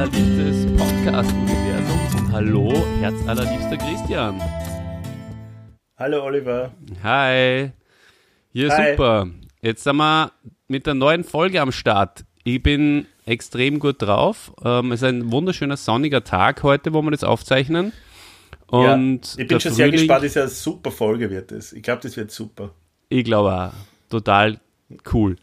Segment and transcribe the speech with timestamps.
[0.00, 4.40] Hallo, Herz allerliebstes Podcast-Universum und hallo, Herz allerliebster Christian.
[5.98, 6.70] Hallo Oliver.
[7.02, 7.72] Hi.
[8.50, 8.92] Hier Hi.
[8.92, 9.26] super.
[9.60, 10.32] Jetzt sind wir
[10.68, 12.24] mit der neuen Folge am Start.
[12.44, 14.54] Ich bin extrem gut drauf.
[14.64, 17.92] Ähm, es ist ein wunderschöner sonniger Tag heute, wo wir das aufzeichnen.
[18.68, 21.52] Und ja, ich bin schon sehr Frühling- gespannt, das ist ja eine super Folge wird
[21.52, 21.74] es.
[21.74, 22.70] Ich glaube, das wird super.
[23.10, 23.72] Ich glaube auch.
[24.08, 24.58] Total
[25.12, 25.36] cool.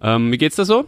[0.00, 0.86] Ähm, wie geht's da so?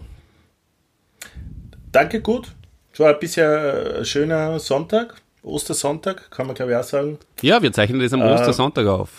[1.91, 2.55] Danke, gut.
[2.93, 7.19] Es war bisher ein schöner Sonntag, Ostersonntag, kann man glaube ich auch sagen.
[7.41, 9.11] Ja, wir zeichnen das am Äh, Ostersonntag auf.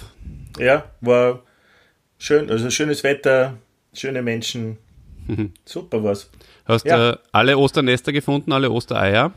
[0.59, 1.41] Ja, war
[2.19, 3.55] schön, also schönes Wetter,
[3.93, 4.77] schöne Menschen.
[5.65, 6.29] Super war's.
[6.65, 7.09] Hast du ja.
[7.11, 9.31] äh, alle Osternester gefunden, alle Ostereier?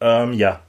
[0.00, 0.60] Ähm, ja,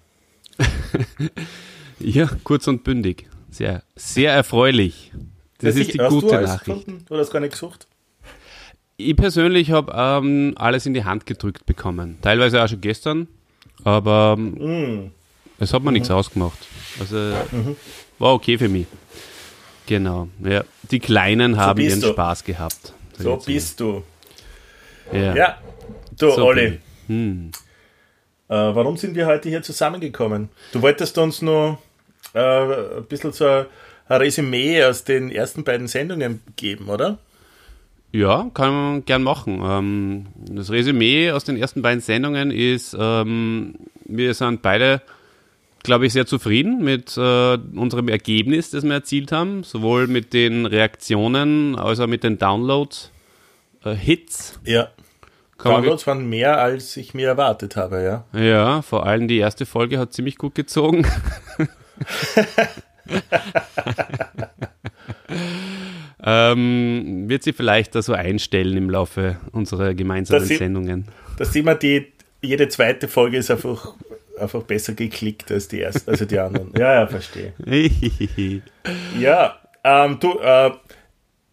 [2.00, 3.28] Ja, kurz und bündig.
[3.52, 5.12] Sehr, sehr erfreulich.
[5.59, 6.03] Das Ja, ist die sicher.
[6.06, 6.66] Hast gute Nachricht.
[6.66, 7.06] Gefunden?
[7.08, 7.88] Du hast gar nicht gesucht?
[9.10, 12.18] Ich persönlich habe ähm, alles in die Hand gedrückt bekommen.
[12.22, 13.28] Teilweise auch schon gestern,
[13.84, 15.12] aber ähm, Mm.
[15.60, 16.58] es hat mir nichts ausgemacht.
[17.00, 17.34] Also
[18.20, 18.88] war okay für mich.
[19.88, 20.28] Genau.
[20.44, 20.64] Ja.
[20.92, 22.08] Die Kleinen haben bist ihren du.
[22.14, 22.94] Spaß gehabt.
[23.18, 24.04] So bist du.
[25.12, 25.36] Ja.
[25.36, 25.58] Ja,
[26.18, 26.80] du So Olli.
[27.08, 27.52] Hm.
[28.48, 30.50] äh, warum sind wir heute hier zusammengekommen?
[30.72, 31.78] Du wolltest uns nur
[32.34, 33.66] äh, ein bisschen so ein
[34.08, 37.18] ein Resümee aus den ersten beiden Sendungen geben, oder?
[38.12, 39.62] Ja, kann man gern machen.
[39.64, 45.02] Ähm, das Resümee aus den ersten beiden Sendungen ist, ähm, wir sind beide,
[45.84, 50.66] glaube ich, sehr zufrieden mit äh, unserem Ergebnis, das wir erzielt haben, sowohl mit den
[50.66, 53.12] Reaktionen als auch mit den Downloads,
[53.86, 54.59] äh, Hits.
[54.66, 54.90] Ja.
[55.58, 58.25] Kann Downloads waren mehr, als ich mir erwartet habe, ja.
[58.38, 61.08] Ja, vor allem die erste Folge hat ziemlich gut gezogen.
[66.24, 71.08] ähm, wird sie vielleicht da so einstellen im Laufe unserer gemeinsamen Das Sendungen.
[71.38, 72.12] Da sieht man, die,
[72.42, 73.94] jede zweite Folge ist einfach,
[74.40, 76.72] einfach besser geklickt als die erste, also die anderen.
[76.78, 77.54] Ja, ja, verstehe.
[79.20, 80.72] Ja, ähm, du, äh,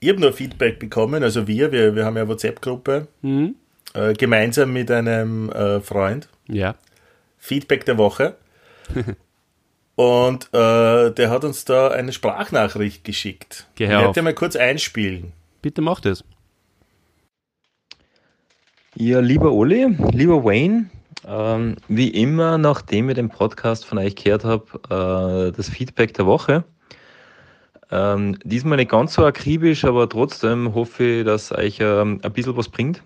[0.01, 3.55] ich habe nur Feedback bekommen, also wir, wir, wir haben ja eine WhatsApp-Gruppe, Mhm.
[3.95, 6.28] äh, gemeinsam mit einem äh, Freund.
[6.49, 6.75] ja.
[7.41, 8.34] Feedback der Woche.
[9.98, 13.66] Und äh, der hat uns da eine Sprachnachricht geschickt.
[13.75, 15.32] Geh ich werde mal kurz einspielen.
[15.60, 16.22] Bitte mach das.
[18.94, 20.88] Ja, lieber Olli, lieber Wayne,
[21.26, 26.26] ähm, wie immer, nachdem ich den Podcast von euch gehört habe, äh, das Feedback der
[26.26, 26.62] Woche.
[27.91, 32.56] Ähm, diesmal nicht ganz so akribisch, aber trotzdem hoffe ich, dass euch ähm, ein bisschen
[32.56, 33.03] was bringt.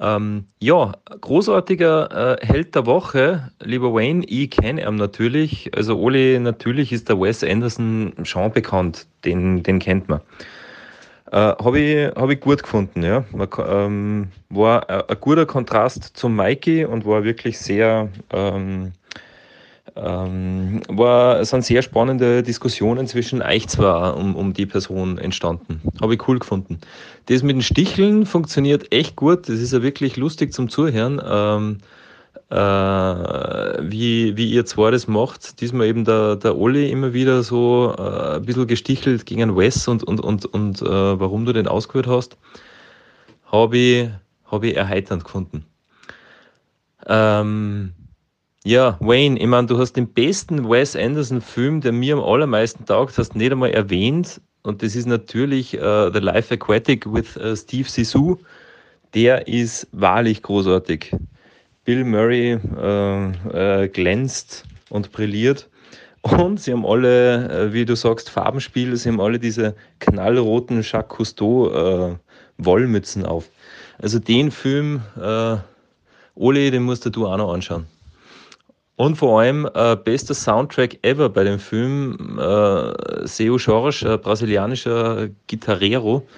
[0.00, 5.70] Ähm, ja, großartiger äh, Held der Woche, lieber Wayne, ich kenne ihn natürlich.
[5.76, 10.20] Also Oli, natürlich ist der Wes Anderson schon bekannt, den, den kennt man.
[11.32, 13.24] Äh, Habe ich, hab ich gut gefunden, ja.
[13.32, 18.92] Man, ähm, war ein, ein guter Kontrast zum Mikey und war wirklich sehr, ähm,
[20.02, 25.80] ähm, war, es sind sehr spannende Diskussionen zwischen euch zwei um, um die Person entstanden.
[26.00, 26.78] Habe ich cool gefunden.
[27.26, 29.48] Das mit den Sticheln funktioniert echt gut.
[29.48, 31.20] Das ist ja wirklich lustig zum Zuhören.
[31.24, 31.78] Ähm,
[32.50, 35.60] äh, wie, wie ihr zwei das macht.
[35.60, 40.02] Diesmal eben der, der Olli immer wieder so äh, ein bisschen gestichelt gegen Wes und,
[40.02, 42.36] und, und, und äh, warum du den ausgewählt hast,
[43.46, 44.08] habe ich,
[44.46, 45.64] hab ich erheiternd gefunden.
[47.06, 47.92] Ähm,
[48.64, 53.16] ja, Wayne, ich meine, du hast den besten Wes Anderson-Film, der mir am allermeisten taugt,
[53.16, 54.40] hast nicht einmal erwähnt.
[54.62, 58.36] Und das ist natürlich äh, The Life Aquatic with äh, Steve Zissou.
[59.14, 61.16] Der ist wahrlich großartig.
[61.86, 65.70] Bill Murray äh, äh, glänzt und brilliert.
[66.20, 71.16] Und sie haben alle, äh, wie du sagst, Farbenspiel, sie haben alle diese knallroten Jacques
[71.16, 73.48] Cousteau äh, auf.
[73.98, 75.00] Also den Film,
[76.34, 77.86] Oli, den musst du auch noch anschauen.
[79.00, 85.30] Und vor allem äh, bester Soundtrack ever bei dem Film, äh, Seu Jorge, ein brasilianischer
[85.46, 86.28] Gitarrero,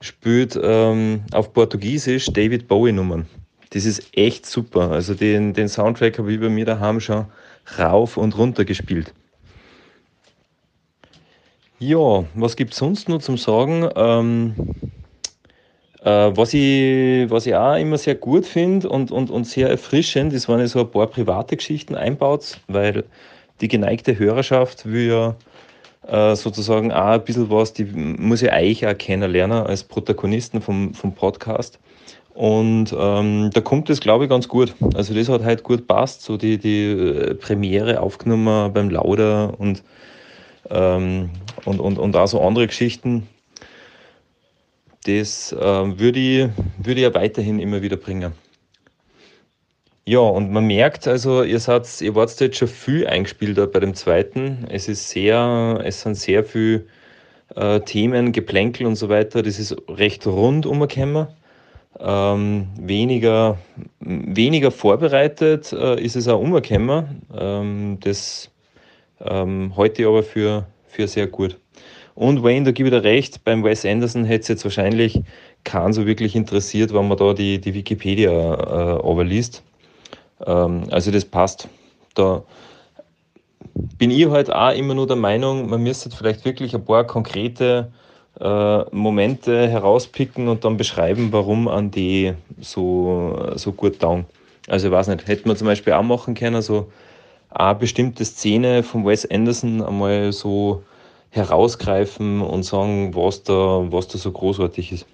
[0.00, 3.26] spielt ähm, auf Portugiesisch David Bowie-Nummern.
[3.70, 4.92] Das ist echt super.
[4.92, 7.26] Also den, den Soundtrack habe ich bei mir daheim schon
[7.80, 9.12] rauf und runter gespielt.
[11.80, 13.88] Ja, was gibt es sonst noch zum Sagen?
[13.96, 14.54] Ähm,
[16.02, 20.32] äh, was, ich, was ich auch immer sehr gut finde und, und, und sehr erfrischend,
[20.32, 23.04] ist, wenn ihr so ein paar private Geschichten einbaut, weil
[23.60, 25.36] die geneigte Hörerschaft will ja
[26.06, 30.94] äh, sozusagen auch ein bisschen was, die muss ja euch auch kennenlernen als Protagonisten vom,
[30.94, 31.78] vom Podcast.
[32.34, 34.72] Und ähm, da kommt es, glaube ich, ganz gut.
[34.94, 39.82] Also das hat halt gut passt, so die, die äh, Premiere aufgenommen beim Lauder und,
[40.70, 41.30] ähm,
[41.64, 43.26] und, und, und auch so andere Geschichten.
[45.08, 48.32] Das ähm, würde ich, würde ich ja weiterhin immer wieder bringen.
[50.04, 53.94] Ja, und man merkt also, ihr seid, ihr wart jetzt schon viel eingespielt bei dem
[53.94, 54.66] zweiten.
[54.70, 56.84] Es ist sehr, es sind sehr viele
[57.56, 59.42] äh, Themen, Geplänkel und so weiter.
[59.42, 61.28] Das ist recht rund umgekommen.
[61.98, 63.56] Ähm, weniger,
[64.00, 67.22] weniger vorbereitet äh, ist es auch umgekommen.
[67.34, 68.50] Ähm, das
[69.22, 71.58] ähm, heute aber für, für sehr gut.
[72.18, 75.22] Und Wayne, da gebe ich dir recht, beim Wes Anderson hätte es jetzt wahrscheinlich
[75.62, 79.62] keinen so wirklich interessiert, wenn man da die, die Wikipedia äh, überliest.
[80.44, 81.68] Ähm, also das passt.
[82.16, 82.42] Da
[83.98, 87.92] bin ich halt auch immer nur der Meinung, man müsste vielleicht wirklich ein paar konkrete
[88.40, 94.26] äh, Momente herauspicken und dann beschreiben, warum an die so, so gut taugen.
[94.66, 96.90] Also ich weiß nicht, hätte man zum Beispiel auch machen können, so
[97.50, 100.82] eine bestimmte Szene von Wes Anderson einmal so
[101.30, 105.06] herausgreifen und sagen, was da, was da so großartig ist.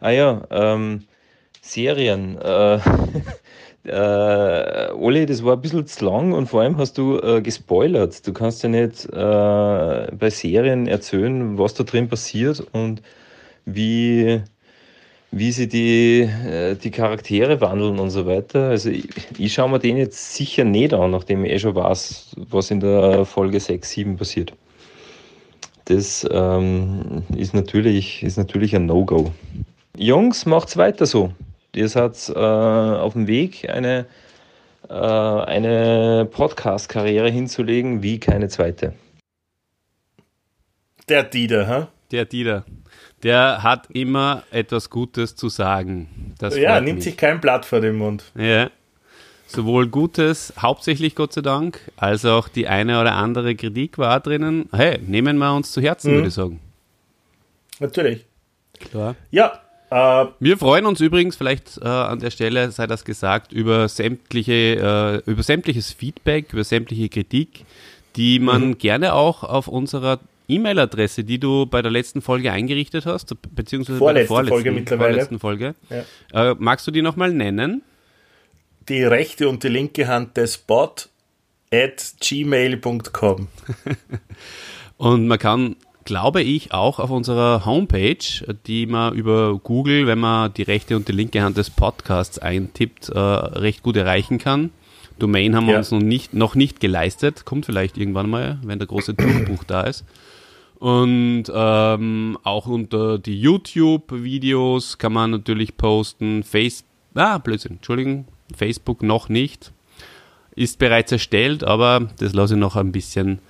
[0.00, 1.04] Ah ja, ähm,
[1.60, 2.38] Serien.
[2.38, 2.78] Äh,
[3.84, 8.26] äh, Oli, das war ein bisschen zu lang und vor allem hast du äh, gespoilert.
[8.26, 13.02] Du kannst ja nicht äh, bei Serien erzählen, was da drin passiert und
[13.64, 14.42] wie,
[15.30, 18.68] wie sie die, äh, die Charaktere wandeln und so weiter.
[18.68, 19.08] Also ich,
[19.38, 22.80] ich schaue mir den jetzt sicher nicht an, nachdem ich eh schon weiß, was in
[22.80, 24.52] der Folge 6, 7 passiert.
[25.86, 29.32] Das ähm, ist, natürlich, ist natürlich ein No-Go.
[29.96, 31.32] Jungs, macht's weiter so.
[31.74, 34.06] Ihr seid äh, auf dem Weg, eine,
[34.88, 38.94] äh, eine Podcast-Karriere hinzulegen wie keine zweite.
[41.08, 41.86] Der Dieter, hä?
[42.12, 42.64] Der Dieter.
[43.22, 46.34] Der hat immer etwas Gutes zu sagen.
[46.38, 47.04] Das ja, nimmt mich.
[47.04, 48.32] sich kein Blatt vor den Mund.
[48.36, 48.70] Ja.
[49.46, 54.68] Sowohl Gutes, hauptsächlich Gott sei Dank, als auch die eine oder andere Kritik war drinnen.
[54.72, 56.14] Hey, nehmen wir uns zu Herzen, mhm.
[56.16, 56.60] würde ich sagen.
[57.78, 58.24] Natürlich.
[58.90, 59.16] Klar.
[59.30, 59.60] Ja,
[59.90, 65.22] äh, wir freuen uns übrigens, vielleicht äh, an der Stelle sei das gesagt, über sämtliche,
[65.26, 67.64] äh, über sämtliches Feedback, über sämtliche Kritik,
[68.16, 68.78] die man mhm.
[68.78, 70.18] gerne auch auf unserer
[70.48, 74.72] E-Mail-Adresse, die du bei der letzten Folge eingerichtet hast, beziehungsweise vorletzte bei der vorletzten Folge
[74.72, 75.12] mittlerweile.
[75.12, 75.74] Vorletzten Folge.
[76.32, 76.50] Ja.
[76.50, 77.82] Äh, magst du die nochmal nennen?
[78.88, 81.08] Die rechte und die linke Hand des Bot
[81.72, 83.48] at gmail.com.
[84.98, 88.16] und man kann glaube ich, auch auf unserer Homepage,
[88.66, 93.08] die man über Google, wenn man die rechte und die linke Hand des Podcasts eintippt,
[93.08, 94.70] äh, recht gut erreichen kann.
[95.18, 95.78] Domain haben wir ja.
[95.78, 99.82] uns noch nicht, noch nicht geleistet, kommt vielleicht irgendwann mal, wenn der große Durchbruch da
[99.82, 100.04] ist.
[100.78, 106.42] Und ähm, auch unter die YouTube-Videos kann man natürlich posten.
[106.42, 106.84] Face
[107.14, 109.72] ah, Blödsinn, Entschuldigung, Facebook noch nicht.
[110.56, 113.40] Ist bereits erstellt, aber das lasse ich noch ein bisschen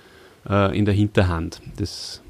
[0.49, 1.61] äh, in der Hinterhand.
[1.77, 2.21] Das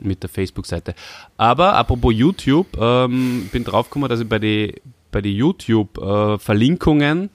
[0.00, 0.94] mit der Facebook-Seite.
[1.36, 4.72] Aber apropos YouTube, ähm, bin draufgekommen, dass ich bei den
[5.10, 7.28] bei die YouTube-Verlinkungen äh,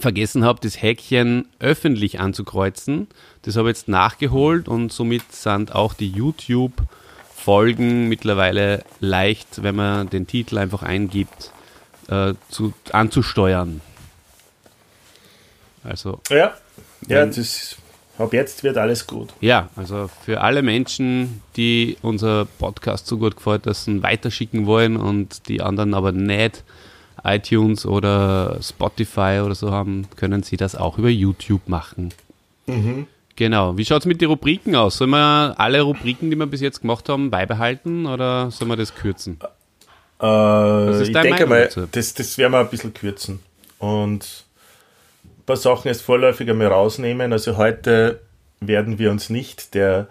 [0.00, 3.08] vergessen habe, das Häkchen öffentlich anzukreuzen.
[3.42, 10.08] Das habe ich jetzt nachgeholt und somit sind auch die YouTube-Folgen mittlerweile leicht, wenn man
[10.08, 11.50] den Titel einfach eingibt,
[12.08, 13.80] äh, zu, anzusteuern.
[15.84, 16.20] Also.
[16.30, 16.54] Ja,
[17.08, 17.76] ja, das ist
[18.18, 19.30] Ab jetzt wird alles gut.
[19.40, 24.66] Ja, also für alle Menschen, die unser Podcast so gut gefällt, dass sie ihn weiterschicken
[24.66, 26.62] wollen und die anderen aber nicht
[27.24, 32.12] iTunes oder Spotify oder so haben, können sie das auch über YouTube machen.
[32.66, 33.06] Mhm.
[33.36, 33.78] Genau.
[33.78, 34.98] Wie schaut es mit den Rubriken aus?
[34.98, 38.94] Sollen wir alle Rubriken, die wir bis jetzt gemacht haben, beibehalten oder sollen wir das
[38.94, 39.38] kürzen?
[40.20, 43.40] Äh, ich denke mal, das, das werden wir ein bisschen kürzen.
[43.78, 44.44] Und
[45.42, 47.32] ein paar Sachen jetzt vorläufig einmal rausnehmen.
[47.32, 48.20] Also heute
[48.60, 50.06] werden wir uns nicht der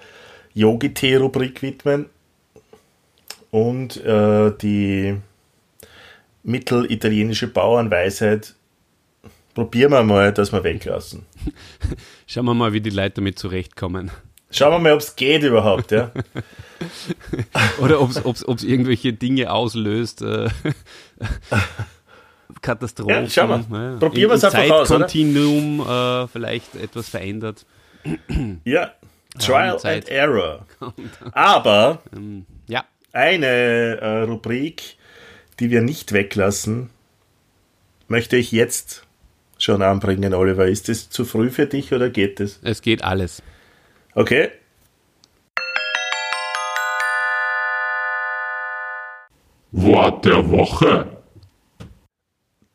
[0.54, 2.08] Yogi-Tee-Rubrik widmen
[3.50, 5.16] und äh, die
[6.44, 8.56] mittelitalienische Bauernweisheit
[9.54, 11.26] probieren wir mal, dass wir weglassen.
[12.28, 14.12] Schauen wir mal, wie die Leute damit zurechtkommen.
[14.50, 16.12] Schauen wir mal, ob es geht überhaupt, ja.
[17.80, 20.24] Oder ob es irgendwelche Dinge auslöst.
[20.24, 20.50] Äh,
[22.62, 23.24] Katastrophen.
[23.24, 23.66] Ja, schau mal.
[23.72, 23.98] Ja.
[23.98, 24.88] Probieren wir es einfach aus.
[24.88, 27.66] Zeitkontinuum äh, vielleicht etwas verändert.
[28.64, 28.92] Ja,
[29.40, 30.66] Trial and Error.
[31.34, 32.86] Aber ähm, ja.
[33.14, 34.98] eine äh, Rubrik,
[35.60, 36.90] die wir nicht weglassen,
[38.08, 39.04] möchte ich jetzt
[39.58, 40.68] schon anbringen, Oliver.
[40.68, 42.60] Ist es zu früh für dich oder geht es?
[42.64, 43.42] Es geht alles.
[44.14, 44.50] Okay.
[49.72, 51.21] Wort der Woche.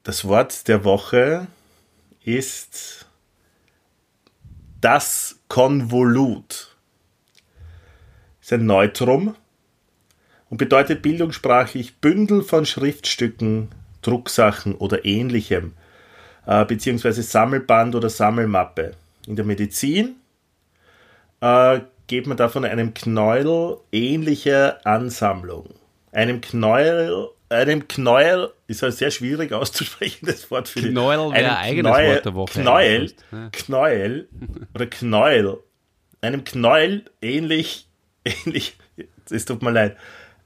[0.06, 1.48] Das Wort der Woche
[2.22, 3.06] ist
[4.80, 6.76] das Konvolut.
[8.40, 9.34] Ist ein Neutrum
[10.48, 13.72] und bedeutet bildungssprachlich Bündel von Schriftstücken,
[14.02, 15.72] Drucksachen oder ähnlichem,
[16.46, 18.94] äh, beziehungsweise Sammelband oder Sammelmappe.
[19.26, 20.14] In der Medizin
[21.40, 25.74] äh, geht man davon einem Knäuel ähnliche Ansammlung.
[26.12, 31.92] Einem Knäuel, einem Knäuel, ist ein sehr schwierig auszusprechendes Wort für Knäuel wäre ein eigenes
[31.92, 32.60] Knäuel, Wort der Woche.
[32.60, 33.48] Knäuel, Ja.
[33.52, 34.28] Knäuel
[34.74, 35.58] oder Knäuel,
[36.20, 37.88] einem Knäuel ähnlich,
[38.24, 38.76] ähnlich,
[39.30, 39.96] es tut mir leid,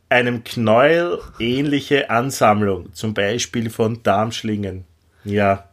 [0.08, 4.84] einem Knäuel ähnliche Ansammlung, zum Beispiel von Darmschlingen.
[5.24, 5.68] Ja,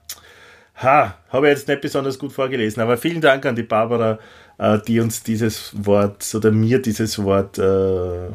[0.75, 4.19] ha, habe ich jetzt nicht besonders gut vorgelesen, aber vielen Dank an die Barbara,
[4.59, 8.29] äh, die uns dieses Wort oder mir dieses Wort äh,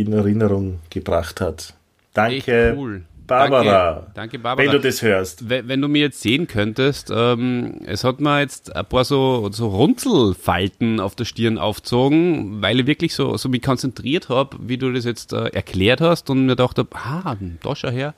[0.00, 1.74] in Erinnerung gebracht hat.
[2.14, 3.02] Danke, cool.
[3.26, 3.92] Barbara.
[3.94, 4.66] Danke, danke Barbara.
[4.66, 5.48] wenn du das hörst.
[5.50, 9.50] Wenn, wenn du mir jetzt sehen könntest, ähm, es hat mir jetzt ein paar so,
[9.52, 14.78] so Runzelfalten auf der Stirn aufgezogen, weil ich wirklich so, so mich konzentriert habe, wie
[14.78, 18.14] du das jetzt äh, erklärt hast und mir gedacht habe, ah, da schau her.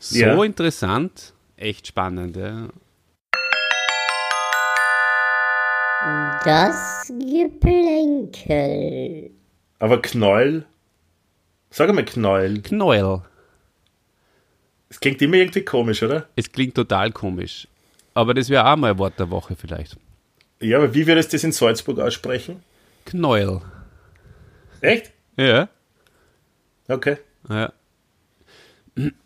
[0.00, 0.42] So Ja.
[0.42, 2.36] interessant, echt spannend.
[2.36, 2.68] Ja.
[6.44, 7.12] Das
[8.10, 9.30] Geplänkel.
[9.78, 10.64] Aber Knäuel,
[11.70, 13.22] sag mal Knäuel, Knäuel.
[14.88, 16.28] es klingt immer irgendwie komisch, oder?
[16.36, 17.66] Es klingt total komisch.
[18.14, 19.96] Aber das wäre auch mal ein Wort der Woche vielleicht.
[20.60, 22.62] Ja, aber wie würdest du das in Salzburg aussprechen?
[23.06, 23.60] Knäuel.
[24.80, 25.12] Echt?
[25.36, 25.68] Ja.
[26.88, 27.16] Okay.
[27.48, 27.72] Ja.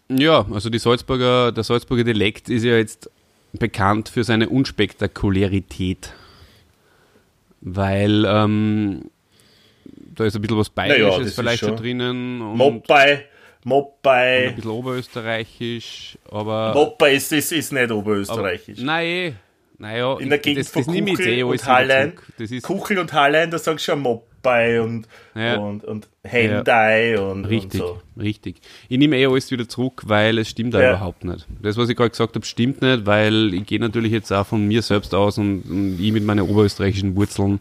[0.08, 3.10] Ja, also die Salzburger, der Salzburger Dialekt ist ja jetzt
[3.52, 6.12] bekannt für seine Unspektakularität.
[7.60, 9.10] Weil ähm,
[10.14, 13.24] da ist ein bisschen was Naja, Bayerisches ist vielleicht schon drinnen und Moppai, ein
[13.64, 16.72] Moppai, bisschen Oberösterreichisch, aber.
[16.74, 18.80] Moppai ist, ist, ist nicht aber oberösterreichisch.
[18.80, 19.36] nein,
[19.78, 22.26] naja, In der Gegend das, von das Kuchel eh und Hallein, zurück.
[22.38, 25.56] Das ist Kuchel und Hallein, da sagst du schon Moppai und, Ja.
[25.56, 28.00] und, und Hendai und, Richtig, und so.
[28.20, 28.56] richtig.
[28.88, 30.90] Ich nehme eh alles wieder zurück, weil es stimmt da Ja.
[30.90, 31.46] überhaupt nicht.
[31.62, 34.66] Das, was ich gerade gesagt habe, stimmt nicht, weil ich gehe natürlich jetzt auch von
[34.66, 37.58] mir selbst aus und, und ich mit meinen oberösterreichischen Wurzeln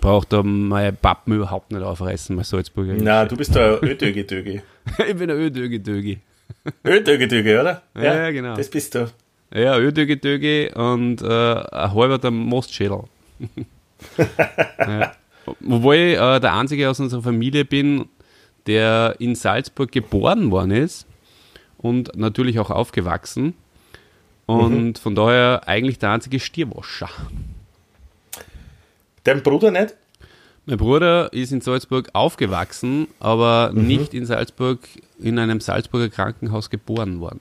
[0.00, 2.94] brauche da meine Pappen überhaupt nicht aufreißen, mein Salzburger.
[2.98, 4.60] Na, du bist da Ödögi-Dögi.
[5.08, 6.18] ich bin ein Ödögi-Dögi.
[6.84, 7.82] Ödögi-Dögi, oder?
[8.00, 8.56] Ja, genau.
[8.56, 9.10] Das bist du.
[9.54, 13.04] Ja, Ödögi-Dögi und äh, ein halber der Mostschädel.
[14.78, 15.12] ja.
[15.60, 18.08] Wobei ich äh, der Einzige aus unserer Familie bin,
[18.66, 21.06] der in Salzburg geboren worden ist
[21.78, 23.54] und natürlich auch aufgewachsen.
[24.46, 27.10] Und von daher eigentlich der einzige Stierwascher.
[29.24, 29.94] Dein Bruder nicht?
[30.66, 34.80] Mein Bruder ist in Salzburg aufgewachsen, aber nicht in Salzburg,
[35.18, 37.40] in einem Salzburger Krankenhaus geboren worden.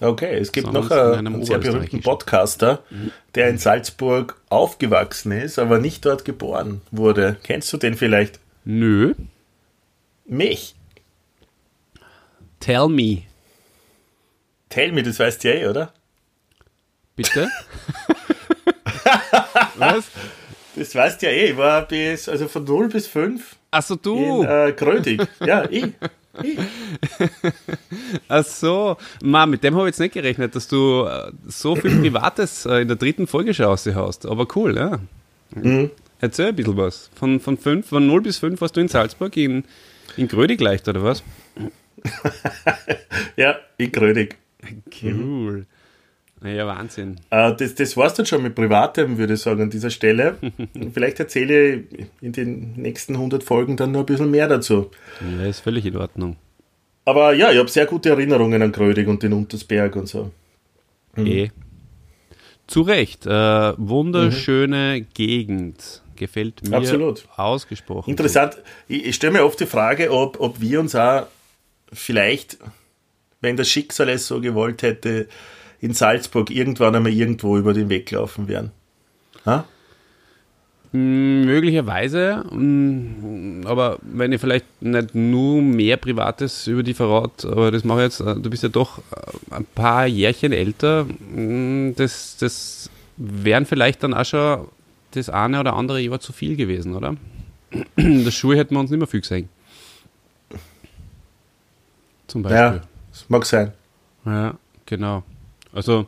[0.00, 2.00] Okay, es gibt noch in einen, sehr berühmten.
[2.02, 2.82] Podcaster,
[3.36, 7.36] der in Salzburg aufgewachsen ist, aber nicht dort geboren wurde.
[7.44, 8.40] Kennst du den vielleicht?
[8.64, 9.14] Nö,
[10.26, 10.74] Mich.
[12.60, 13.22] tell me,
[14.70, 15.92] Tell me, das weißt du ja eh, oder?
[17.14, 17.48] bitte.
[19.76, 20.04] Was?
[20.74, 21.50] Das weißt du ja eh.
[21.50, 24.42] Ich war bis, also von 0 bis 5 Achso, in du.
[24.42, 25.22] äh, Grödig.
[25.46, 25.92] ja, ich.
[28.28, 28.96] Ach so.
[29.22, 32.82] Mann, mit dem habe ich jetzt nicht gerechnet, dass du äh, so viel Privates äh,
[32.82, 34.26] in der dritten Folge schon raushaust.
[34.26, 34.98] Aber cool, ja.
[35.54, 35.90] Mhm.
[36.20, 37.10] Erzähl ein bisschen was.
[37.14, 39.64] Von, von, fünf, von 0 bis 5 warst du in Salzburg, in,
[40.16, 41.22] in Grödig leicht, oder was?
[43.36, 44.36] Ja, in Grödig.
[45.02, 45.66] Cool.
[46.40, 47.16] Naja, Wahnsinn.
[47.30, 50.36] Äh, das, das war's dann schon mit Privatem, würde ich sagen, an dieser Stelle.
[50.92, 54.90] Vielleicht erzähle ich in den nächsten 100 Folgen dann noch ein bisschen mehr dazu.
[55.38, 56.36] Ja, ist völlig in Ordnung.
[57.06, 60.30] Aber ja, ich habe sehr gute Erinnerungen an Grödig und den Untersberg und so.
[61.16, 61.48] Eh.
[62.66, 63.26] Zu Recht.
[63.26, 66.02] Äh, wunderschöne Gegend.
[66.16, 67.26] Gefällt mir Absolut.
[67.36, 68.10] ausgesprochen.
[68.10, 68.56] Interessant.
[68.88, 71.26] Ich, ich stelle mir oft die Frage, ob, ob wir uns auch
[71.92, 72.58] vielleicht,
[73.40, 75.28] wenn das Schicksal es so gewollt hätte,
[75.84, 78.70] in Salzburg irgendwann einmal irgendwo über den Weg laufen wären.
[79.44, 79.66] Ha?
[80.92, 87.70] Mm, Möglicherweise, mm, aber wenn ich vielleicht nicht nur mehr Privates über die verrat, aber
[87.70, 91.92] das mache ich jetzt, äh, du bist ja doch äh, ein paar Jährchen älter, mm,
[91.96, 92.88] das, das
[93.18, 94.66] wären vielleicht dann auch schon
[95.10, 97.14] das eine oder andere Jahr zu viel gewesen, oder?
[97.96, 99.50] In der Schule hätten wir uns nicht mehr viel gesehen.
[102.26, 102.58] Zum Beispiel.
[102.58, 103.72] Ja, das mag sein.
[104.24, 104.54] Ja,
[104.86, 105.24] genau.
[105.74, 106.06] Also,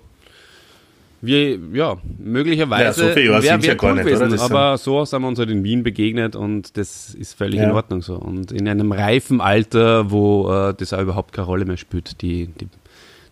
[1.22, 5.04] wir, ja, möglicherweise Ja, so viele Jahre wär- ja gar cool nicht, gewesen, aber so
[5.04, 7.64] sind wir uns halt in Wien begegnet und das ist völlig Ja.
[7.64, 8.14] in Ordnung so.
[8.16, 12.46] Und in einem reifen Alter, wo äh, das auch überhaupt keine Rolle mehr spielt, die,
[12.48, 12.68] die,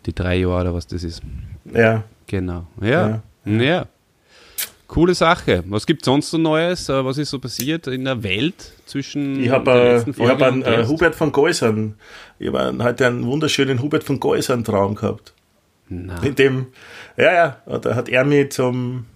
[0.07, 1.23] die drei Jahre oder was das ist.
[1.73, 2.05] Ja.
[2.27, 2.67] Genau.
[2.81, 3.23] Ja.
[3.45, 3.87] Ja.
[4.87, 5.63] Coole Sache.
[5.69, 6.89] Was gibt sonst so Neues?
[6.89, 10.17] Äh, Was ist so passiert in der Welt zwischen Ich der habe äh, letzten ich
[10.17, 10.87] Folge hab einen äh?
[10.87, 11.95] Hubert von Geusern,
[12.39, 15.33] ich habe heute einen wunderschönen Hubert von Geusern Traum gehabt.
[15.89, 16.23] Na.
[16.23, 16.67] In dem,
[17.17, 17.33] ja,
[17.67, 19.07] ja, da hat er mich zum,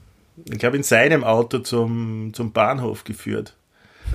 [0.45, 3.57] ich glaube, in seinem Auto zum, zum Bahnhof geführt.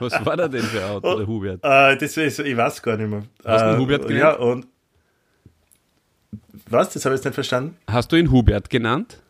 [0.00, 1.60] Was war da denn für ein Auto, der Hubert?
[1.62, 3.22] Äh, das ist, ich weiß gar nicht mehr.
[3.44, 4.22] Hast du ihn Hubert genannt?
[4.22, 4.66] Ja, und
[6.68, 6.90] was?
[6.90, 7.76] Das habe ich jetzt nicht verstanden.
[7.86, 9.22] Hast du ihn Hubert genannt?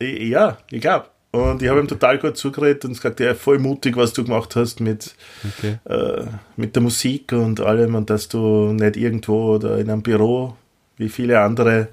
[0.00, 1.10] Ja, ich glaube.
[1.30, 4.56] Und ich habe ihm total gut zugeredet und gesagt, ja, voll mutig, was du gemacht
[4.56, 5.14] hast mit,
[5.46, 5.78] okay.
[5.84, 6.24] äh,
[6.56, 10.56] mit der Musik und allem und dass du nicht irgendwo oder in einem Büro,
[10.96, 11.88] wie viele andere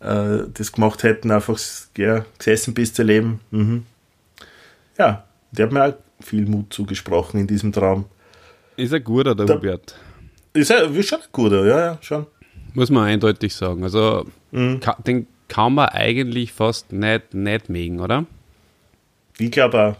[0.00, 1.58] äh, das gemacht hätten, einfach
[1.96, 3.40] ja, gesessen bist zu leben.
[3.52, 3.86] Mhm.
[4.98, 8.06] Ja, der hat mir auch viel Mut zugesprochen in diesem Traum.
[8.76, 9.94] Ist er guter, der da, Hubert?
[10.54, 12.26] Ist er schon ein guter, ja, ja, schon.
[12.74, 13.84] Muss man eindeutig sagen.
[13.84, 14.80] Also, mhm.
[15.06, 18.26] den kann man eigentlich fast nicht, nicht mögen, oder?
[19.38, 19.96] Ich glaube auch,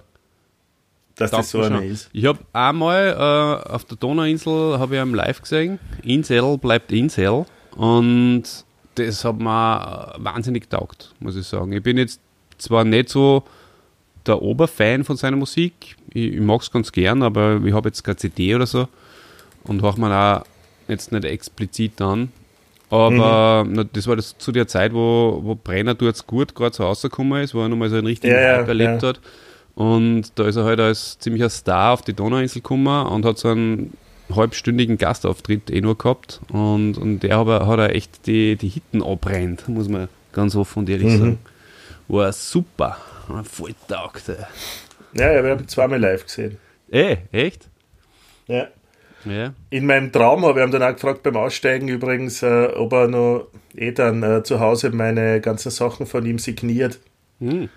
[1.16, 2.10] dass das, das so einer ist.
[2.12, 5.78] Ich habe einmal äh, auf der Donauinsel habe ich einen live gesehen.
[6.02, 7.44] Insel bleibt Insel.
[7.76, 8.44] Und
[8.94, 11.72] das hat mir wahnsinnig taugt, muss ich sagen.
[11.72, 12.20] Ich bin jetzt
[12.58, 13.44] zwar nicht so
[14.26, 15.96] der Oberfan von seiner Musik.
[16.12, 18.88] Ich, ich mag es ganz gern, aber ich habe jetzt keine CD oder so
[19.64, 20.44] und höre mir auch
[20.88, 22.32] jetzt nicht explizit an.
[22.92, 23.72] Aber mhm.
[23.72, 27.42] na, das war das zu der Zeit, wo, wo Brenner dort gut gerade so rausgekommen
[27.42, 29.08] ist, wo er nochmal so einen richtigen ja, Hype erlebt ja.
[29.08, 29.20] hat.
[29.74, 33.48] Und da ist er halt als ziemlicher Star auf die Donauinsel gekommen und hat so
[33.48, 33.96] einen
[34.30, 36.42] halbstündigen Gastauftritt eh nur gehabt.
[36.50, 40.80] Und, und der hat, hat er echt die, die Hitten abbrennt, muss man ganz offen
[40.80, 41.18] und ehrlich mhm.
[41.18, 41.38] sagen.
[42.08, 42.98] War super.
[43.44, 44.24] Voll taugt.
[45.14, 46.58] Ja, ja, wir haben zweimal live gesehen.
[46.90, 47.70] Eh, echt?
[48.48, 48.66] Ja.
[49.24, 49.54] Ja.
[49.70, 53.08] In meinem Traum habe ich ihn dann auch gefragt beim Aussteigen übrigens, äh, ob er
[53.08, 56.98] noch eh dann äh, zu Hause meine ganzen Sachen von ihm signiert.
[57.40, 57.68] Hm.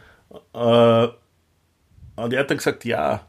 [0.53, 1.07] Äh,
[2.17, 3.25] und er hat dann gesagt, ja.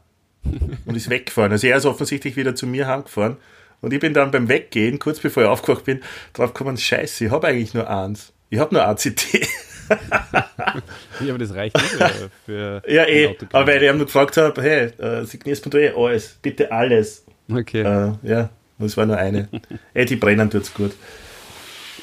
[0.85, 1.51] und ist weggefahren.
[1.51, 3.37] Also er ist offensichtlich wieder zu mir heimgefahren.
[3.81, 6.01] Und ich bin dann beim Weggehen, kurz bevor ich aufgewacht bin,
[6.33, 8.33] drauf gekommen, scheiße, ich habe eigentlich nur eins.
[8.49, 9.33] Ich habe nur ACT.
[9.89, 12.81] ja, aber das reicht nicht für.
[12.87, 13.35] Ja, eh.
[13.51, 17.25] Aber weil ich ihm gefragt habe, hey, äh, signierst du eh alles, bitte alles.
[17.49, 17.81] Okay.
[17.81, 19.49] Äh, ja, das war nur eine.
[19.93, 20.93] Ey, die brennen tut's gut.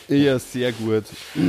[0.09, 1.05] Ja, sehr gut.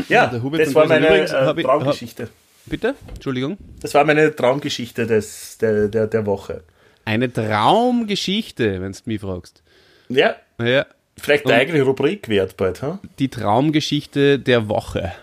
[0.07, 2.23] Ja, das war meine übrigens, äh, Traumgeschichte.
[2.23, 2.29] Hab,
[2.65, 2.95] bitte?
[3.13, 3.57] Entschuldigung?
[3.81, 6.63] Das war meine Traumgeschichte des, der, der, der Woche.
[7.03, 9.61] Eine Traumgeschichte, wenn du mich fragst.
[10.09, 10.35] Ja.
[10.59, 10.85] ja.
[11.17, 12.99] Vielleicht eine eigene Rubrik wert bald, ha?
[13.19, 15.13] Die Traumgeschichte der Woche.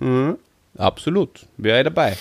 [0.00, 0.38] Mhm.
[0.76, 1.46] Absolut.
[1.56, 2.16] Wäre ich dabei.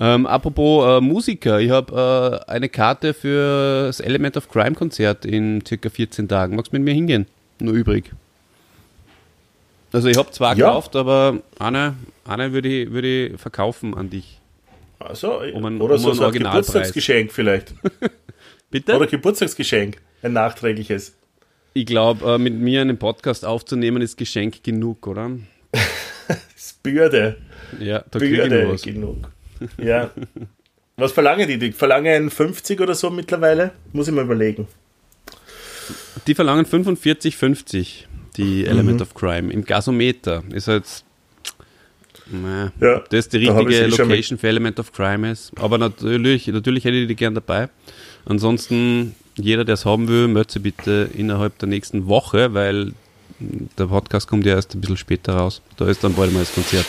[0.00, 5.24] Ähm, apropos äh, Musiker, ich habe äh, eine Karte für das Element of Crime Konzert
[5.24, 6.54] in circa 14 Tagen.
[6.54, 7.26] Magst du mit mir hingehen?
[7.58, 8.12] Nur übrig.
[9.90, 10.54] Also ich habe zwei ja.
[10.54, 14.38] gekauft, aber eine, eine würde ich, würd ich verkaufen an dich.
[15.00, 17.74] Also, um ein, oder um so, so ein Geburtstagsgeschenk vielleicht.
[18.70, 18.96] Bitte?
[18.96, 21.14] Oder Geburtstagsgeschenk, ein nachträgliches.
[21.72, 25.30] Ich glaube, äh, mit mir einen Podcast aufzunehmen ist Geschenk genug, oder?
[26.28, 27.38] das Bürde.
[27.80, 29.30] Ja, da Bürde genug.
[29.78, 30.10] Ja.
[30.96, 31.58] Was verlangen die?
[31.58, 33.70] Die verlangen 50 oder so mittlerweile?
[33.92, 34.66] Muss ich mal überlegen.
[36.26, 38.04] Die verlangen 45,50,
[38.36, 39.02] die Element mhm.
[39.02, 39.52] of Crime.
[39.52, 40.84] Im Gasometer ist halt.
[42.30, 45.52] Naja, ja, das die richtige da Location für Element of Crime ist.
[45.56, 47.68] Aber natürlich, natürlich hätte ich die gern dabei.
[48.26, 52.92] Ansonsten, jeder, der es haben will, möchte sie bitte innerhalb der nächsten Woche, weil
[53.40, 55.62] der Podcast kommt ja erst ein bisschen später raus.
[55.76, 56.86] Da ist dann bald mal das Konzert.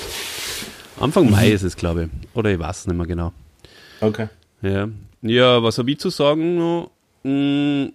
[1.00, 1.32] Anfang mhm.
[1.32, 2.36] Mai ist es, glaube ich.
[2.36, 3.34] Oder ich weiß es nicht mehr genau.
[4.02, 4.28] Okay.
[4.62, 4.90] Ja,
[5.22, 6.88] ja was habe ich zu sagen?
[7.24, 7.92] Mm,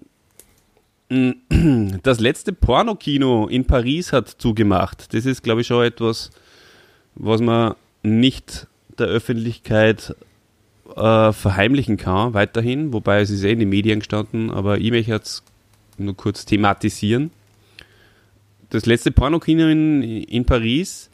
[1.11, 5.13] mm, das letzte Pornokino in Paris hat zugemacht.
[5.13, 6.31] Das ist, glaube ich, schon etwas,
[7.15, 8.67] was man nicht
[8.99, 10.15] der Öffentlichkeit
[10.97, 12.93] äh, verheimlichen kann, weiterhin.
[12.93, 15.43] Wobei es ist eh in den Medien gestanden, aber ich möchte jetzt
[15.99, 17.31] nur kurz thematisieren.
[18.71, 21.11] Das letzte Pornokino in, in Paris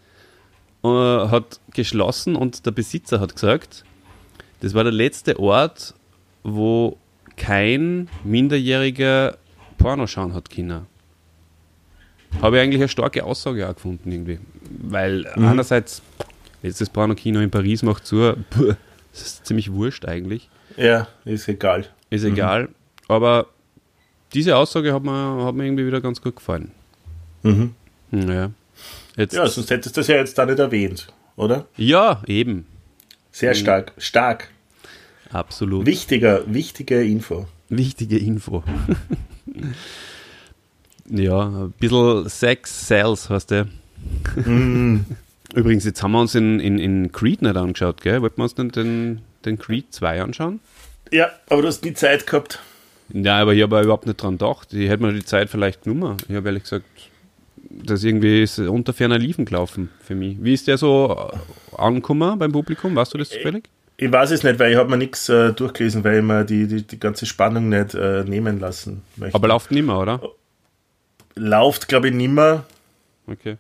[0.83, 3.85] äh, hat geschlossen und der Besitzer hat gesagt,
[4.61, 5.95] das war der letzte Ort,
[6.43, 6.97] wo
[7.37, 9.37] kein Minderjähriger
[9.79, 10.87] Porno schauen hat können.
[12.43, 14.39] Habe ich eigentlich eine starke Aussage auch gefunden irgendwie.
[14.83, 15.47] Weil mhm.
[15.47, 16.03] einerseits,
[16.63, 18.35] letztes Porno-Kino in Paris macht zu,
[19.13, 20.49] das ist ziemlich wurscht eigentlich.
[20.77, 21.87] Ja, ist egal.
[22.11, 22.33] Ist mhm.
[22.33, 22.69] egal.
[23.09, 23.47] Aber
[24.33, 26.71] diese Aussage hat mir, hat mir irgendwie wieder ganz gut gefallen.
[27.43, 27.75] Mhm.
[28.13, 28.51] Ja.
[29.17, 31.67] Jetzt ja, sonst hättest du das ja jetzt da nicht erwähnt, oder?
[31.77, 32.67] Ja, eben.
[33.33, 33.93] Sehr stark.
[33.99, 34.51] Stark.
[35.31, 35.87] Absolut.
[35.87, 37.47] Wichtiger, wichtige Info.
[37.69, 38.65] Wichtige Info.
[41.09, 43.69] ja, ein bisschen Sex Sales, hast du.
[44.37, 45.05] Mm.
[45.55, 48.23] Übrigens, jetzt haben wir uns in, in, in Creed nicht angeschaut, gell?
[48.23, 50.61] Wollten wir uns denn den, den Creed 2 anschauen?
[51.11, 52.61] Ja, aber du hast nie Zeit gehabt.
[53.13, 54.73] Ja, aber ich habe überhaupt nicht dran gedacht.
[54.73, 56.17] Ich hätte mir die Zeit vielleicht genommen.
[56.29, 56.85] Ich habe ehrlich gesagt
[57.71, 60.37] das irgendwie ist unter ferner Liefen gelaufen für mich.
[60.41, 61.31] Wie ist der so
[61.77, 62.95] angekommen beim Publikum?
[62.97, 63.65] Weißt du das zufällig?
[63.97, 66.67] Ich weiß es nicht, weil ich habe mir nichts äh, durchgelesen, weil ich mir die,
[66.67, 69.35] die, die ganze Spannung nicht äh, nehmen lassen möchte.
[69.35, 70.21] Aber läuft nimmer, oder?
[71.35, 72.65] Lauft, glaube ich, nimmer.
[73.27, 73.57] Okay.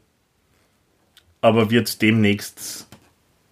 [1.42, 2.86] Aber wird demnächst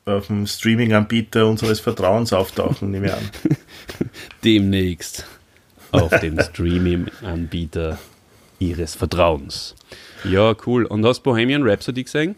[0.07, 3.31] auf dem Streaming-Anbieter unseres Vertrauens auftauchen, nehme ich an.
[4.44, 5.27] demnächst
[5.92, 7.99] auf dem Streaming-Anbieter
[8.59, 9.75] ihres Vertrauens.
[10.24, 10.85] Ja, cool.
[10.85, 12.35] Und hast Bohemian Rhapsody gesehen?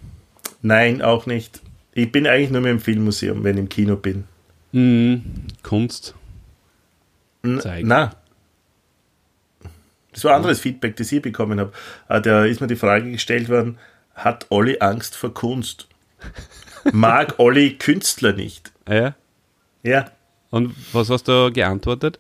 [0.62, 1.60] Nein, auch nicht.
[1.92, 4.24] Ich bin eigentlich nur mehr im Filmmuseum, wenn ich im Kino bin.
[4.72, 5.24] Mhm.
[5.62, 6.14] Kunst.
[7.60, 7.88] Zeigen.
[7.88, 8.14] Na.
[10.12, 11.72] Das war anderes Feedback, das ich bekommen habe.
[12.08, 13.78] Ah, da ist mir die Frage gestellt worden,
[14.14, 15.88] hat Olli Angst vor Kunst?
[16.92, 18.72] Mag Olli Künstler nicht?
[18.88, 19.14] Ja?
[19.82, 20.10] Ja.
[20.50, 22.18] Und was hast du geantwortet?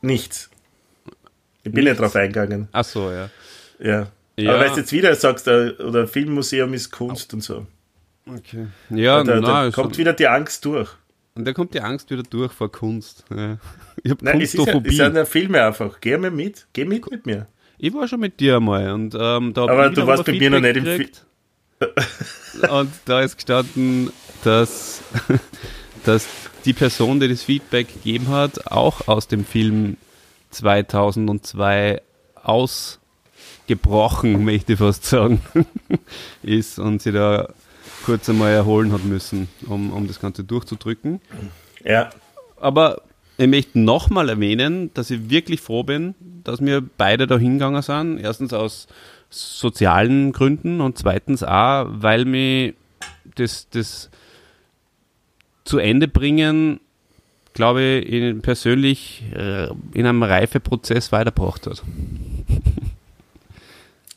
[0.00, 0.50] Nichts.
[1.62, 2.68] Ich bin nicht drauf eingegangen.
[2.72, 3.30] Ach so, ja.
[3.84, 4.06] Ja.
[4.36, 4.50] ja.
[4.50, 7.66] Aber weil du jetzt wieder sagst, äh, oder Filmmuseum ist Kunst und so.
[8.26, 8.66] Okay.
[8.88, 10.90] Ja, da, da kommt wieder die Angst durch.
[11.34, 13.24] Und da kommt die Angst wieder durch vor Kunst.
[13.34, 13.58] Ja.
[14.02, 14.88] Ich habe Kunstophobie.
[14.90, 16.00] Es, ja, es sind ja Filme einfach.
[16.00, 16.66] Geh mal mit.
[16.72, 17.46] Geh mit mit mir.
[17.76, 18.92] Ich war schon mit dir einmal.
[18.92, 21.08] Und, ähm, da Aber du warst bei mir noch nicht im Film.
[22.70, 24.10] und da ist gestanden,
[24.44, 25.02] dass,
[26.04, 26.26] dass
[26.64, 29.96] die Person, die das Feedback gegeben hat, auch aus dem Film
[30.50, 32.00] 2002
[33.64, 35.40] ausgebrochen, möchte ich fast sagen,
[36.42, 37.48] ist und sie da
[38.04, 41.20] kurz einmal erholen hat müssen, um, um das Ganze durchzudrücken.
[41.84, 42.10] Ja.
[42.60, 43.02] Aber
[43.38, 48.18] ich möchte nochmal erwähnen, dass ich wirklich froh bin, dass wir beide da hingegangen sind.
[48.18, 48.86] Erstens aus
[49.30, 52.74] sozialen Gründen und zweitens auch, weil mir
[53.36, 54.10] das, das
[55.64, 56.80] zu Ende bringen
[57.54, 61.82] glaube ich, in, persönlich äh, in einem Reifeprozess weitergebracht hat.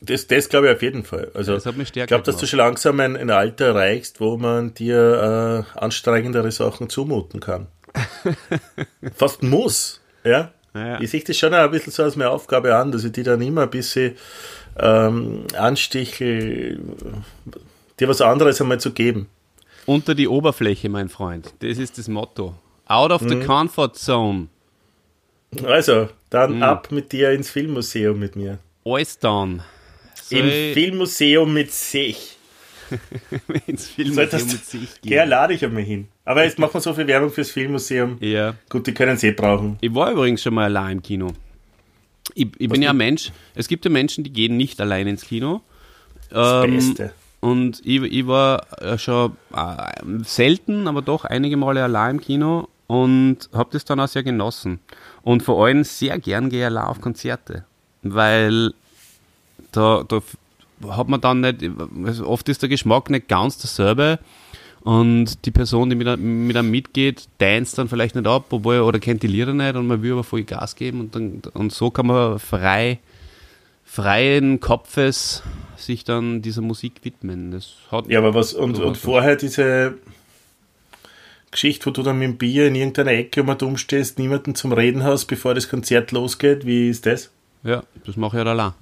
[0.08, 1.30] Das, das glaube ich auf jeden Fall.
[1.34, 4.38] Also, das hat mich ich glaube, dass du schon langsam ein, ein Alter erreichst, wo
[4.38, 7.66] man dir äh, anstrengendere Sachen zumuten kann.
[9.14, 10.00] Fast muss.
[10.24, 10.50] Ja?
[10.74, 10.98] ja?
[11.02, 13.42] Ich sehe das schon ein bisschen so als meine Aufgabe an, dass ich die dann
[13.42, 14.16] immer ein bisschen
[14.78, 16.78] ähm, anstiche,
[18.00, 19.28] dir was anderes einmal zu geben.
[19.84, 21.52] Unter die Oberfläche, mein Freund.
[21.58, 22.54] Das ist das Motto.
[22.86, 23.44] Out of the mhm.
[23.44, 24.48] comfort zone.
[25.66, 26.62] Also, dann mhm.
[26.62, 28.58] ab mit dir ins Filmmuseum mit mir.
[28.86, 29.62] Alles dann.
[30.30, 32.36] Im Filmmuseum mit sich.
[33.66, 35.12] ins Filmmuseum mit sich gehen.
[35.12, 36.08] Ja, lade ich einmal hin.
[36.24, 38.18] Aber jetzt machen wir so viel Werbung fürs Filmmuseum.
[38.20, 38.54] Ja.
[38.68, 39.78] Gut, die können es eh brauchen.
[39.80, 41.32] Ich war übrigens schon mal allein im Kino.
[42.34, 45.22] Ich, ich bin ja ein Mensch, es gibt ja Menschen, die gehen nicht allein ins
[45.22, 45.62] Kino.
[46.30, 47.12] Das ähm, Beste.
[47.40, 48.66] Und ich, ich war
[48.98, 54.08] schon äh, selten, aber doch einige Male allein im Kino und habe das dann auch
[54.08, 54.80] sehr genossen.
[55.22, 57.64] Und vor allem sehr gern gehe ich auf Konzerte,
[58.02, 58.72] weil
[59.78, 60.20] da, da
[60.88, 61.64] hat man dann nicht,
[62.04, 64.18] also oft ist der Geschmack nicht ganz derselbe
[64.80, 68.98] und die Person, die mit, mit einem mitgeht, dance dann vielleicht nicht ab, obwohl, oder
[68.98, 71.90] kennt die Lieder nicht und man will aber voll Gas geben und, dann, und so
[71.90, 72.98] kann man frei,
[73.84, 75.42] freien Kopfes
[75.76, 77.50] sich dann dieser Musik widmen.
[77.50, 79.94] Das hat ja, aber was, und, und vorher diese
[81.50, 84.72] Geschichte, wo du dann mit dem Bier in irgendeiner Ecke um dumm stehst, niemanden zum
[84.72, 86.66] Reden hast, bevor das Konzert losgeht.
[86.66, 87.30] Wie ist das?
[87.62, 88.72] Ja, das mache ich ja allein.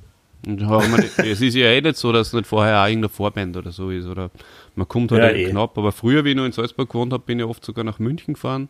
[0.47, 3.91] Es ist ja eh nicht so, dass es nicht vorher auch irgendeine Vorband oder so
[3.91, 4.07] ist.
[4.07, 4.31] Oder
[4.77, 5.51] man kommt halt ja, eh.
[5.51, 5.77] knapp.
[5.77, 8.35] Aber früher, wie ich noch in Salzburg gewohnt habe, bin ich oft sogar nach München
[8.35, 8.69] gefahren.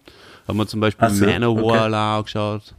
[0.49, 1.79] Haben wir zum Hey so, Manowar okay.
[1.79, 2.75] allein angeschaut.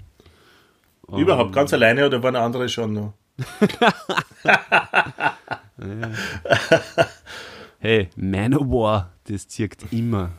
[1.16, 3.14] Überhaupt ganz alleine oder waren andere schon noch?
[7.80, 10.32] hey, Manowar, das zirkt immer.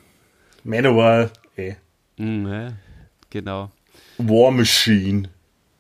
[0.65, 1.77] Manowar, eh.
[2.17, 2.73] Mm, ja,
[3.31, 3.71] genau.
[4.19, 5.29] War Machine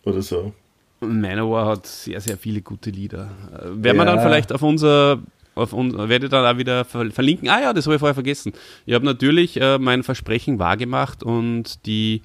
[0.05, 0.53] oder so.
[1.01, 3.31] Manowar hat sehr, sehr viele gute Lieder.
[3.53, 3.95] Äh, werden ja.
[3.95, 5.21] wir dann vielleicht auf unser,
[5.55, 7.49] auf uns, werde ich dann auch wieder verlinken.
[7.49, 8.53] Ah ja, das habe ich vorher vergessen.
[8.87, 12.23] Ich habe natürlich äh, mein Versprechen wahrgemacht und die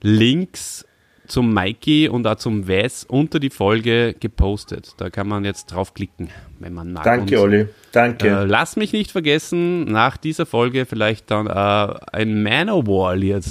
[0.00, 0.84] Links
[1.28, 4.94] zum Mikey und auch zum Wes unter die Folge gepostet.
[4.96, 7.04] Da kann man jetzt draufklicken, wenn man mag.
[7.04, 7.68] Danke, Olli.
[7.92, 8.28] Danke.
[8.28, 13.44] Äh, lass mich nicht vergessen, nach dieser Folge vielleicht dann äh, ein Manowar-Lied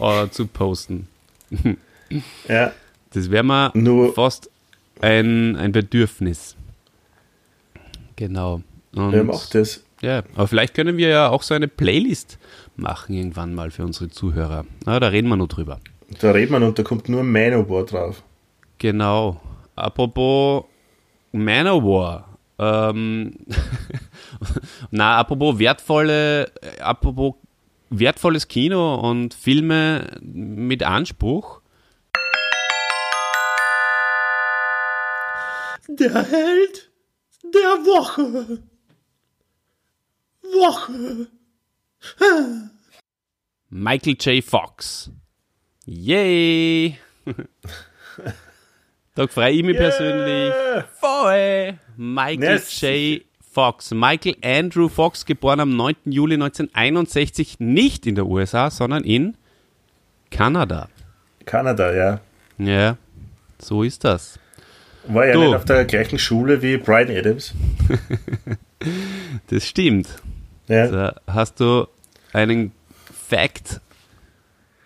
[0.00, 1.08] äh, zu posten.
[2.48, 2.72] ja.
[3.14, 4.50] Das wäre mal Nur fast
[5.00, 6.56] ein, ein Bedürfnis.
[8.16, 8.62] Genau.
[8.94, 9.84] Und, Wer macht das?
[10.02, 12.38] Ja, aber vielleicht können wir ja auch so eine Playlist
[12.76, 14.64] machen irgendwann mal für unsere Zuhörer.
[14.84, 15.80] Na, da reden wir nur drüber.
[16.20, 18.22] Da redet man und da kommt nur Manowar drauf.
[18.78, 19.40] Genau.
[19.76, 20.64] Apropos
[21.32, 22.36] Manowar.
[22.58, 23.34] Ähm,
[24.90, 26.50] na, apropos wertvolle,
[26.80, 27.34] apropos
[27.90, 31.60] wertvolles Kino und Filme mit Anspruch.
[35.88, 36.90] Der Held
[37.42, 38.62] der Woche.
[40.42, 41.26] Woche.
[43.70, 44.44] Michael J.
[44.44, 45.10] Fox.
[45.84, 46.98] Yay!
[49.14, 49.90] da freue ich mich yeah.
[49.90, 50.54] persönlich.
[51.00, 51.78] Voll!
[51.96, 52.80] Michael yes.
[52.80, 53.24] J.
[53.40, 53.90] Fox.
[53.92, 55.96] Michael Andrew Fox, geboren am 9.
[56.06, 59.36] Juli 1961, nicht in der USA, sondern in
[60.30, 60.88] Kanada.
[61.44, 62.20] Kanada, ja.
[62.58, 62.96] Ja,
[63.60, 64.38] so ist das.
[65.08, 67.54] War ja nicht auf der gleichen Schule wie Brian Adams.
[69.48, 70.08] das stimmt.
[70.68, 70.86] Ja.
[70.88, 71.86] Da hast du
[72.32, 72.72] einen
[73.28, 73.80] Fact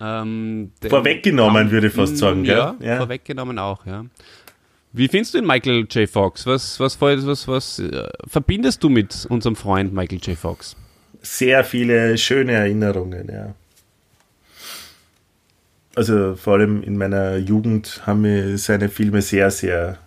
[0.00, 2.44] ähm, vorweggenommen, würde ich fast sagen.
[2.44, 4.04] Ja, ja, vorweggenommen auch, ja.
[4.92, 6.08] Wie findest du den Michael J.
[6.08, 6.46] Fox?
[6.46, 10.36] Was, was, was, was, was äh, verbindest du mit unserem Freund Michael J.
[10.36, 10.76] Fox?
[11.20, 13.54] Sehr viele schöne Erinnerungen, ja.
[15.94, 19.98] Also vor allem in meiner Jugend haben mir seine Filme sehr, sehr,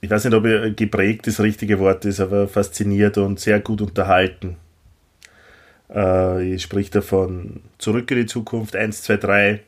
[0.00, 0.44] ich weiß nicht, ob
[0.76, 4.56] geprägt das richtige Wort ist, aber fasziniert und sehr gut unterhalten.
[5.90, 9.60] Äh, ich sprich davon Zurück in die Zukunft 1, 2, 3.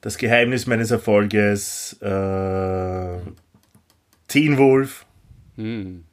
[0.00, 1.94] Das Geheimnis meines Erfolges.
[2.00, 3.18] Äh,
[4.28, 5.04] Teen Wolf.
[5.56, 6.04] Mhm.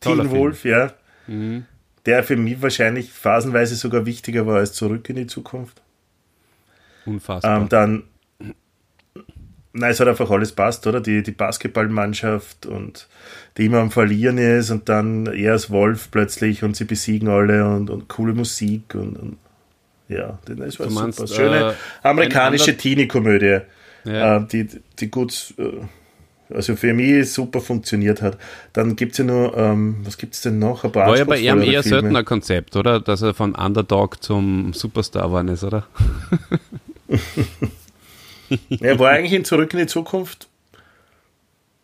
[0.00, 0.74] Teen Wolf, Film.
[0.74, 0.92] ja.
[1.26, 1.64] Mhm.
[2.06, 5.82] Der für mich wahrscheinlich phasenweise sogar wichtiger war als Zurück in die Zukunft.
[7.04, 7.60] Unfassbar.
[7.60, 8.02] Ähm, dann
[9.72, 11.00] Nein, es hat einfach alles passt, oder?
[11.00, 13.06] Die, die Basketballmannschaft und
[13.56, 17.66] die immer am Verlieren ist und dann er als Wolf plötzlich und sie besiegen alle
[17.68, 19.36] und, und coole Musik und, und
[20.08, 21.02] ja, das war du super.
[21.02, 23.60] Meinst, Schöne äh, amerikanische Teenie-Komödie,
[24.04, 24.38] ja.
[24.38, 24.66] äh, die,
[24.98, 28.38] die gut, äh, also für mich super funktioniert hat.
[28.72, 30.82] Dann gibt es ja nur, ähm, was gibt es denn noch?
[30.82, 32.98] Ein paar War ja bei ihm eher seltener Konzept, oder?
[32.98, 35.86] Dass er von Underdog zum Superstar geworden ist, oder?
[38.80, 40.48] er war eigentlich in Zurück in die Zukunft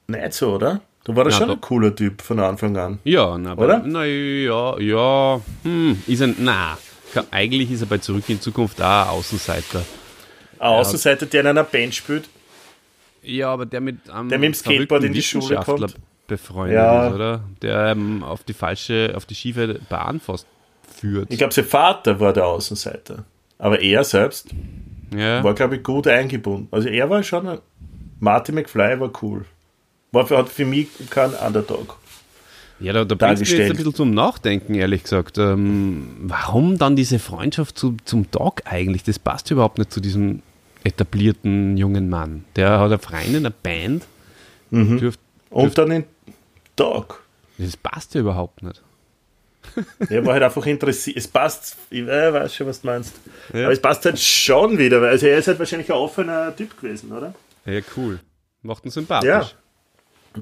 [0.09, 0.81] nicht so, oder?
[1.05, 2.99] Du warst ja, schon ein cooler Typ von Anfang an.
[3.05, 3.83] Ja, na, oder?
[3.85, 5.41] Na ja, ja.
[5.63, 6.79] Hm, ist er, na,
[7.31, 9.85] eigentlich ist er bei Zurück in die Zukunft auch ein Außenseiter.
[10.59, 12.29] Ein Außenseiter, der in einer Band spielt?
[13.23, 15.95] Ja, aber der mit einem der mit dem Skateboard in die Schule kommt.
[16.27, 17.09] befreundet ja.
[17.09, 17.41] ist, oder?
[17.63, 20.47] Der ähm, auf die falsche, auf die schiefe Bahn fast
[20.97, 21.33] führt.
[21.33, 23.25] Ich glaube, sein Vater war der Außenseiter.
[23.59, 24.51] Aber er selbst
[25.15, 25.43] ja.
[25.45, 26.69] War, glaube ich, gut eingebunden.
[26.71, 27.59] Also er war schon,
[28.21, 29.45] Marty McFly war cool.
[30.13, 31.99] War für, hat für mich kein Underdog.
[32.79, 35.39] Ja, da, da bringst du jetzt ein bisschen zum Nachdenken, ehrlich gesagt.
[35.39, 39.03] Ähm, warum dann diese Freundschaft zu, zum Dog eigentlich?
[39.03, 40.43] Das passt überhaupt nicht zu diesem
[40.85, 42.45] etablierten jungen Mann.
[42.55, 44.05] Der hat eine Freundin, eine Band.
[44.71, 44.99] Mhm.
[44.99, 46.05] Dürft, dürft, Und dann den
[46.77, 47.23] Dog.
[47.59, 48.83] Das passt ja überhaupt nicht.
[50.11, 51.17] Der war halt einfach interessiert.
[51.17, 53.15] Es passt, ich weiß schon, was du meinst.
[53.53, 53.65] Ja.
[53.65, 56.81] Aber es passt halt schon wieder, weil also er ist halt wahrscheinlich ein offener Typ
[56.81, 57.35] gewesen, oder?
[57.65, 58.21] Ja, cool.
[58.63, 59.29] Macht ihn sympathisch.
[59.29, 59.51] Ja,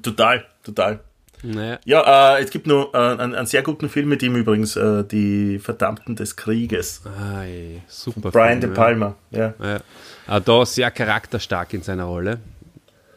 [0.02, 1.00] total, total.
[1.44, 1.78] Naja.
[1.84, 5.04] Ja, äh, es gibt noch äh, einen, einen, sehr guten Film mit ihm übrigens, äh,
[5.04, 7.02] Die Verdammten des Krieges.
[7.04, 8.30] Ai, super.
[8.30, 9.54] Brian Film, De Palma, ja.
[9.60, 9.80] ja.
[10.26, 10.40] ja.
[10.40, 12.38] Da sehr charakterstark in seiner Rolle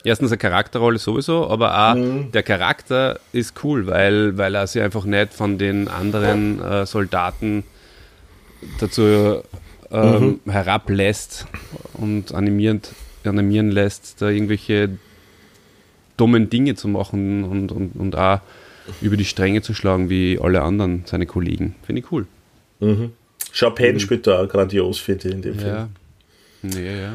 [0.03, 2.31] erstens eine Charakterrolle sowieso, aber auch mhm.
[2.31, 7.63] der Charakter ist cool, weil, weil er sich einfach nicht von den anderen äh, Soldaten
[8.79, 9.41] dazu
[9.91, 10.51] ähm, mhm.
[10.51, 11.47] herablässt
[11.93, 12.91] und animierend,
[13.23, 14.97] animieren lässt, da irgendwelche
[16.17, 18.39] dummen Dinge zu machen und, und, und auch
[19.01, 21.75] über die Stränge zu schlagen wie alle anderen, seine Kollegen.
[21.83, 22.25] Finde ich cool.
[22.79, 23.11] Mhm.
[23.57, 23.99] Chopin mhm.
[23.99, 25.89] spielt da auch grandios, finde ich, in dem Film.
[26.63, 27.13] Ja, ja,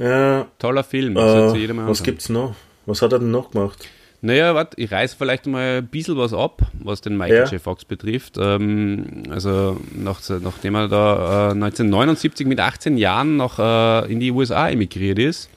[0.00, 0.46] ja.
[0.58, 1.16] Toller Film.
[1.16, 2.54] Äh, was gibt's noch?
[2.86, 3.88] Was hat er denn noch gemacht?
[4.22, 7.52] Naja, warte, ich reiße vielleicht mal ein bisschen was ab, was den Michael ja.
[7.52, 7.60] J.
[7.60, 8.36] Fox betrifft.
[8.38, 14.30] Ähm, also nach, nachdem er da äh, 1979 mit 18 Jahren noch äh, in die
[14.30, 15.48] USA emigriert ist,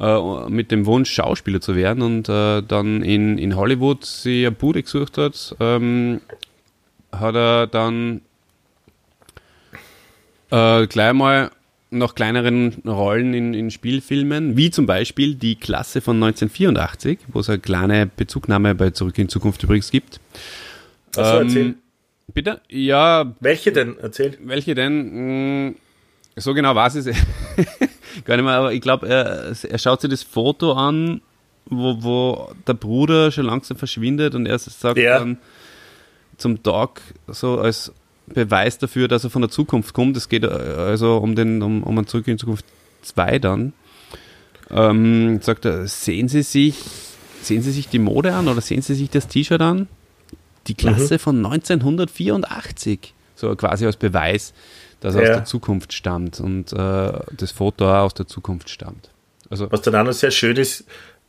[0.00, 4.50] äh, mit dem Wunsch, Schauspieler zu werden und äh, dann in, in Hollywood sich eine
[4.50, 6.20] Bude gesucht hat, ähm,
[7.12, 8.22] hat er dann
[10.50, 11.52] äh, gleich mal
[11.90, 17.48] noch kleineren Rollen in, in Spielfilmen, wie zum Beispiel die Klasse von 1984, wo es
[17.48, 20.20] eine kleine Bezugnahme bei Zurück in Zukunft übrigens gibt.
[21.16, 21.74] Achso, ähm, erzähl.
[22.32, 22.60] Bitte?
[22.68, 23.34] Ja.
[23.40, 23.96] Welche denn?
[24.00, 24.36] Erzähl.
[24.42, 24.92] Welche denn?
[24.92, 25.76] Hm,
[26.36, 27.16] so genau weiß ich es
[28.24, 31.20] gar nicht mehr, aber ich glaube, er, er schaut sich das Foto an,
[31.66, 35.18] wo, wo der Bruder schon langsam verschwindet und er sagt ja.
[35.18, 35.38] dann
[36.36, 37.92] zum Dog so als
[38.26, 40.16] Beweis dafür, dass er von der Zukunft kommt.
[40.16, 42.64] Es geht äh, also um den, um, um ein Zurück in Zukunft
[43.02, 43.72] 2 dann.
[44.70, 46.76] Ähm, sagt er, sehen Sie sich,
[47.42, 49.88] sehen Sie sich die Mode an oder sehen Sie sich das T-Shirt an?
[50.66, 51.18] Die Klasse mhm.
[51.18, 53.12] von 1984.
[53.36, 54.54] So quasi als Beweis,
[55.00, 55.30] dass er ja.
[55.30, 59.10] aus der Zukunft stammt und äh, das Foto auch aus der Zukunft stammt.
[59.50, 60.84] Also, Was dann auch noch sehr schön ist,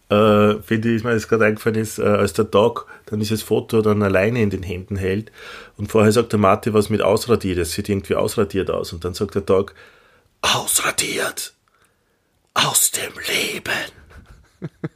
[0.10, 3.42] äh, finde ich, ist mir das gerade eingefallen ist, äh, als der Dog dann dieses
[3.42, 5.32] Foto dann alleine in den Händen hält
[5.78, 9.14] und vorher sagt der Marty was mit ausradiert, es sieht irgendwie ausradiert aus und dann
[9.14, 9.74] sagt der Dog,
[10.42, 11.54] ausradiert
[12.54, 14.70] aus dem Leben.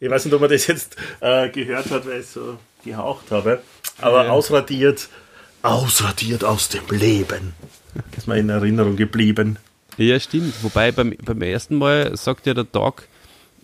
[0.00, 3.62] ich weiß nicht, ob man das jetzt äh, gehört hat, weil ich so gehaucht habe,
[4.00, 4.30] aber ja.
[4.30, 5.08] ausradiert,
[5.62, 7.54] ausradiert aus dem Leben.
[8.10, 9.58] Das ist mir in Erinnerung geblieben.
[9.96, 10.54] Ja, stimmt.
[10.62, 13.07] Wobei beim, beim ersten Mal sagt ja der Dog,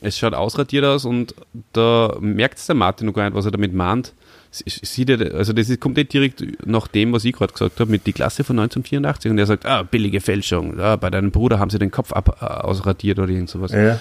[0.04, 1.34] es schaut ausradiert aus und
[1.72, 4.12] da merkt es der Martin noch gar nicht, was er damit meint.
[4.50, 7.90] Sieht er, also das ist, kommt nicht direkt nach dem, was ich gerade gesagt habe,
[7.90, 11.58] mit die Klasse von 1984 und er sagt, ah, billige Fälschung, ah, bei deinem Bruder
[11.58, 13.72] haben sie den Kopf ab, äh, ausradiert oder irgend sowas.
[13.72, 13.98] Ja.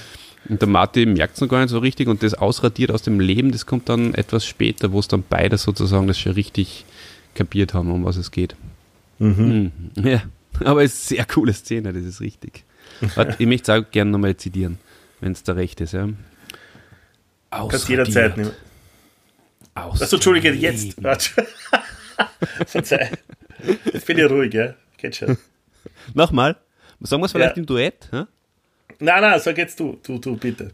[0.47, 3.19] Und der Martin merkt es noch gar nicht so richtig und das ausradiert aus dem
[3.19, 6.85] Leben, das kommt dann etwas später, wo es dann beide sozusagen das schon richtig
[7.33, 8.55] kapiert haben, um was es geht.
[9.19, 9.71] Mhm.
[9.95, 10.03] mhm.
[10.07, 10.21] Ja,
[10.65, 12.63] aber es ist eine sehr coole Szene, das ist richtig.
[13.39, 14.77] ich möchte es auch gerne nochmal zitieren
[15.23, 15.93] wenn es der Recht ist.
[15.93, 16.09] Ja.
[17.49, 18.51] Kannst jederzeit nehmen.
[19.73, 20.97] Achso, Entschuldige, jetzt.
[22.67, 23.11] Verzeih.
[23.85, 24.73] Jetzt bin ich ruhig, ja.
[24.97, 25.37] Geht schon.
[26.13, 26.57] Nochmal.
[26.99, 27.61] Sagen wir es vielleicht ja.
[27.61, 28.09] im Duett?
[28.11, 28.27] Ja?
[28.99, 29.97] Nein, nein, sag jetzt du.
[30.03, 30.71] Du, du, bitte.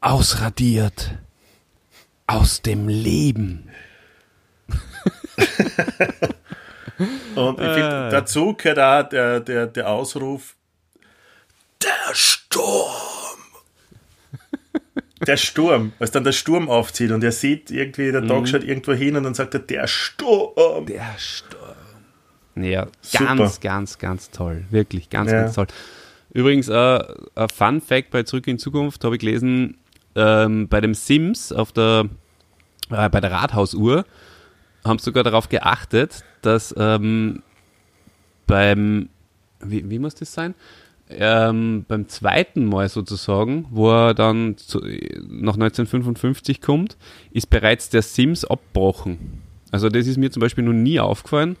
[0.00, 1.12] Ausradiert.
[2.26, 3.70] Aus dem Leben.
[7.34, 8.10] Und ich finde, ah.
[8.10, 10.54] dazu gehört auch der, der, der Ausruf:
[11.82, 13.11] Der Sturm
[15.26, 18.46] der Sturm, als dann der Sturm aufzieht und er sieht irgendwie, der Tag mhm.
[18.46, 20.86] schaut irgendwo hin und dann sagt er, der Sturm.
[20.86, 21.60] Der Sturm.
[22.56, 23.24] Ja, Super.
[23.36, 24.64] ganz, ganz, ganz toll.
[24.70, 25.42] Wirklich, ganz, ja.
[25.42, 25.66] ganz toll.
[26.32, 26.98] Übrigens, äh,
[27.34, 29.76] ein Fun Fact bei Zurück in Zukunft habe ich gelesen,
[30.14, 32.08] ähm, bei dem Sims auf der,
[32.90, 34.04] äh, bei der Rathausuhr
[34.84, 37.42] haben sie sogar darauf geachtet, dass ähm,
[38.46, 39.08] beim,
[39.60, 40.54] wie, wie muss das sein?
[41.18, 46.96] Ähm, beim zweiten Mal sozusagen, wo er dann zu, nach 1955 kommt,
[47.30, 49.42] ist bereits der Sims abbrochen.
[49.70, 51.56] Also das ist mir zum Beispiel noch nie aufgefallen.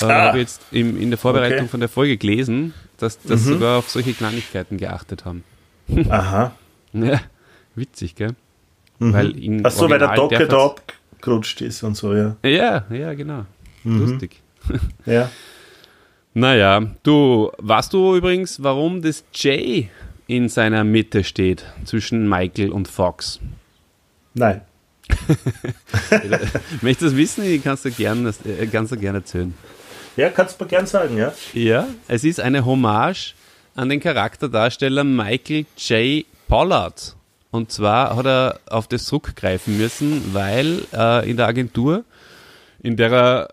[0.00, 0.28] Äh, ah.
[0.28, 1.68] Habe jetzt im, in der Vorbereitung okay.
[1.68, 3.54] von der Folge gelesen, dass das mhm.
[3.54, 5.44] sogar auf solche Kleinigkeiten geachtet haben.
[6.08, 6.52] Aha.
[6.92, 7.20] ja,
[7.74, 8.34] witzig, gell?
[8.98, 9.12] Mhm.
[9.12, 10.74] Weil Ach so, weil der Docke da
[11.12, 12.36] abgerutscht ist und so, ja.
[12.44, 13.46] Ja, ja, genau.
[13.84, 14.00] Mhm.
[14.00, 14.40] Lustig.
[15.06, 15.30] ja.
[16.34, 19.88] Naja, du, weißt du übrigens, warum das J
[20.28, 23.40] in seiner Mitte steht zwischen Michael und Fox?
[24.34, 24.60] Nein.
[26.82, 27.44] Möchtest du das wissen?
[27.44, 28.32] Ich kannst du gerne
[28.70, 29.54] kannst du gern erzählen.
[30.16, 31.32] Ja, kannst du mir gern sagen, ja.
[31.52, 33.34] Ja, es ist eine Hommage
[33.74, 36.24] an den Charakterdarsteller Michael J.
[36.46, 37.16] Pollard.
[37.50, 42.04] Und zwar hat er auf das zurückgreifen müssen, weil äh, in der Agentur,
[42.82, 43.48] in der er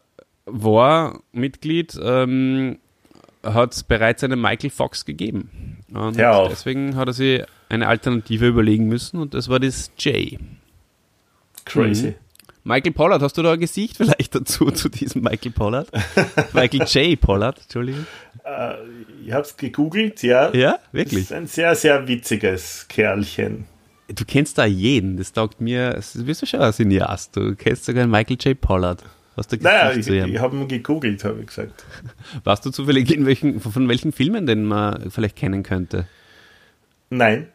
[0.47, 2.79] war Mitglied, ähm,
[3.43, 5.83] hat es bereits einen Michael Fox gegeben.
[5.93, 10.39] Und ja, deswegen hat er sich eine Alternative überlegen müssen und das war das J.
[11.65, 12.07] Crazy.
[12.07, 12.15] Mhm.
[12.63, 15.89] Michael Pollard, hast du da ein Gesicht vielleicht dazu, zu diesem Michael Pollard?
[16.53, 17.19] Michael J.
[17.19, 18.05] Pollard, Entschuldigung.
[18.43, 18.73] Äh,
[19.25, 20.53] ich habe es gegoogelt, ja.
[20.53, 21.29] Ja, wirklich?
[21.29, 23.65] Das ist ein sehr, sehr witziges Kerlchen.
[24.09, 27.85] Du kennst da jeden, das taugt mir, das bist du schon ein Cineast, du kennst
[27.85, 28.59] sogar Michael J.
[28.59, 29.03] Pollard.
[29.37, 31.85] Was du naja, ich, ich habe ihn gegoogelt, habe ich gesagt.
[32.43, 36.07] Warst du zufällig in welchen, von welchen Filmen den man vielleicht kennen könnte?
[37.11, 37.47] Nein,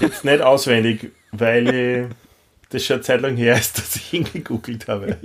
[0.00, 2.08] jetzt nicht auswendig, weil
[2.70, 5.18] das schon eine Zeit lang her ist, dass ich ihn gegoogelt habe.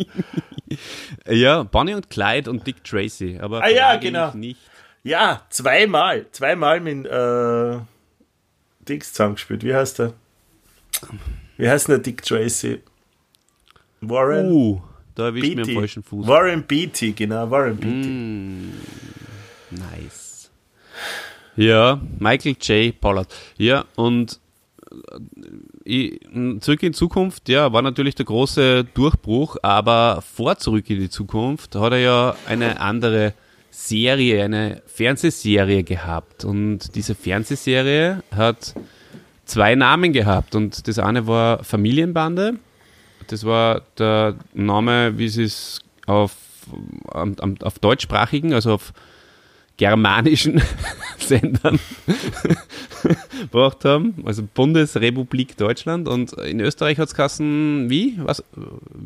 [1.29, 4.33] ja, Bonnie und Clyde und Dick Tracy, aber ah, ja, genau.
[4.33, 4.59] nicht.
[5.03, 7.79] Ja, zweimal, zweimal mit äh,
[8.85, 9.63] Dicks zusammengespielt.
[9.63, 10.13] Wie heißt der?
[11.55, 12.81] Wie heißt der Dick Tracy?
[14.01, 14.51] Warren?
[14.51, 14.81] Uh.
[15.15, 16.27] Da erwischt mir am falschen Fuß.
[16.27, 18.07] Warren Beatty, genau, Warren Beatty.
[18.07, 18.71] Mm,
[19.71, 20.49] nice.
[21.55, 22.99] Ja, Michael J.
[22.99, 23.33] Pollard.
[23.57, 24.39] Ja, und
[25.85, 31.09] äh, Zurück in Zukunft, ja, war natürlich der große Durchbruch, aber vor Zurück in die
[31.09, 33.33] Zukunft hat er ja eine andere
[33.69, 36.45] Serie, eine Fernsehserie gehabt.
[36.45, 38.75] Und diese Fernsehserie hat
[39.45, 40.55] zwei Namen gehabt.
[40.55, 42.59] Und das eine war Familienbande
[43.31, 46.35] das war der Name, wie sie es auf,
[47.05, 48.93] auf deutschsprachigen, also auf
[49.77, 50.61] germanischen
[51.17, 51.79] Sendern
[53.39, 56.07] gebracht haben, also Bundesrepublik Deutschland.
[56.07, 58.19] Und in Österreich hat es Kassen wie?
[58.21, 58.43] Was?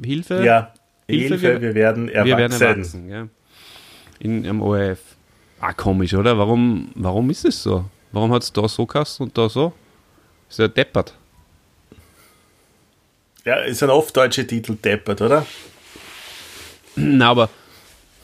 [0.04, 0.44] Hilfe?
[0.44, 0.74] Ja,
[1.08, 2.28] Hilfe, Hilfe wir, wir, werden erwachsen.
[2.28, 3.28] Wir werden erwachsen, ja.
[4.20, 5.00] In, Im ORF.
[5.60, 6.38] Ah, komisch, oder?
[6.38, 7.86] Warum, warum ist es so?
[8.12, 9.72] Warum hat es da so Kassen und da so?
[10.50, 11.14] Ist ja deppert.
[13.46, 15.46] Ja, ist ein oft deutsche Titel deppert, oder?
[16.96, 17.50] Na, aber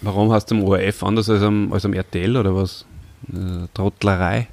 [0.02, 2.86] warum hast du am ORF anders als am, als am RTL oder was?
[3.32, 4.48] Äh, Trottlerei.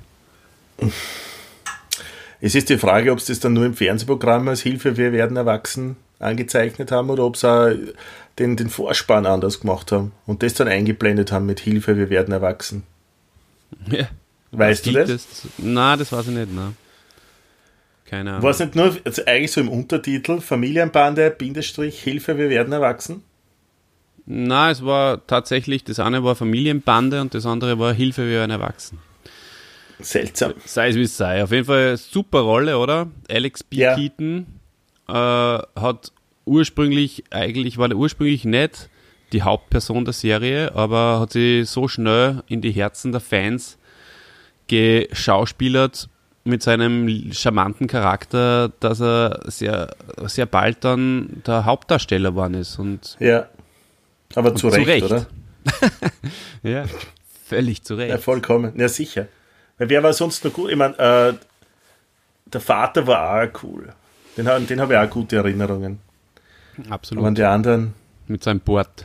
[2.41, 5.37] Es ist die Frage, ob sie das dann nur im Fernsehprogramm als Hilfe, wir werden
[5.37, 7.75] erwachsen angezeichnet haben oder ob sie auch
[8.39, 12.33] den, den Vorspann anders gemacht haben und das dann eingeblendet haben mit Hilfe, wir werden
[12.33, 12.83] erwachsen.
[13.91, 14.09] Ja.
[14.51, 15.09] Weißt du das?
[15.09, 15.49] das?
[15.59, 16.73] Na, das weiß ich nicht, na.
[18.09, 18.43] Keine Ahnung.
[18.43, 23.23] War es nicht nur, also eigentlich so im Untertitel, Familienbande, Bindestrich, Hilfe, wir werden erwachsen?
[24.25, 28.51] Na, es war tatsächlich, das eine war Familienbande und das andere war Hilfe, wir werden
[28.51, 28.99] erwachsen.
[30.01, 30.55] Seltsam.
[30.65, 31.43] Sei es wie es sei.
[31.43, 33.09] Auf jeden Fall super Rolle, oder?
[33.29, 33.77] Alex B.
[33.77, 33.95] Ja.
[33.95, 34.47] Keaton
[35.09, 36.13] äh, hat
[36.45, 38.89] ursprünglich, eigentlich war der ursprünglich nicht
[39.33, 43.77] die Hauptperson der Serie, aber hat sie so schnell in die Herzen der Fans
[44.69, 46.09] geschauspielert
[46.45, 49.95] mit seinem charmanten Charakter, dass er sehr,
[50.27, 52.79] sehr bald dann der Hauptdarsteller geworden ist.
[52.79, 53.49] Und ja,
[54.35, 55.27] aber zu, Recht, zu Recht, oder?
[56.63, 56.85] ja,
[57.47, 58.11] völlig zu Recht.
[58.11, 59.29] Ja, vollkommen, ja sicher.
[59.79, 60.71] Weil wer war sonst noch gut?
[60.71, 61.35] Ich meine, äh,
[62.47, 63.93] der Vater war auch cool.
[64.37, 66.01] Den, den habe ich auch gute Erinnerungen.
[66.89, 67.23] Absolut.
[67.23, 67.95] Aber an die anderen.
[68.27, 69.05] Mit seinem Bord.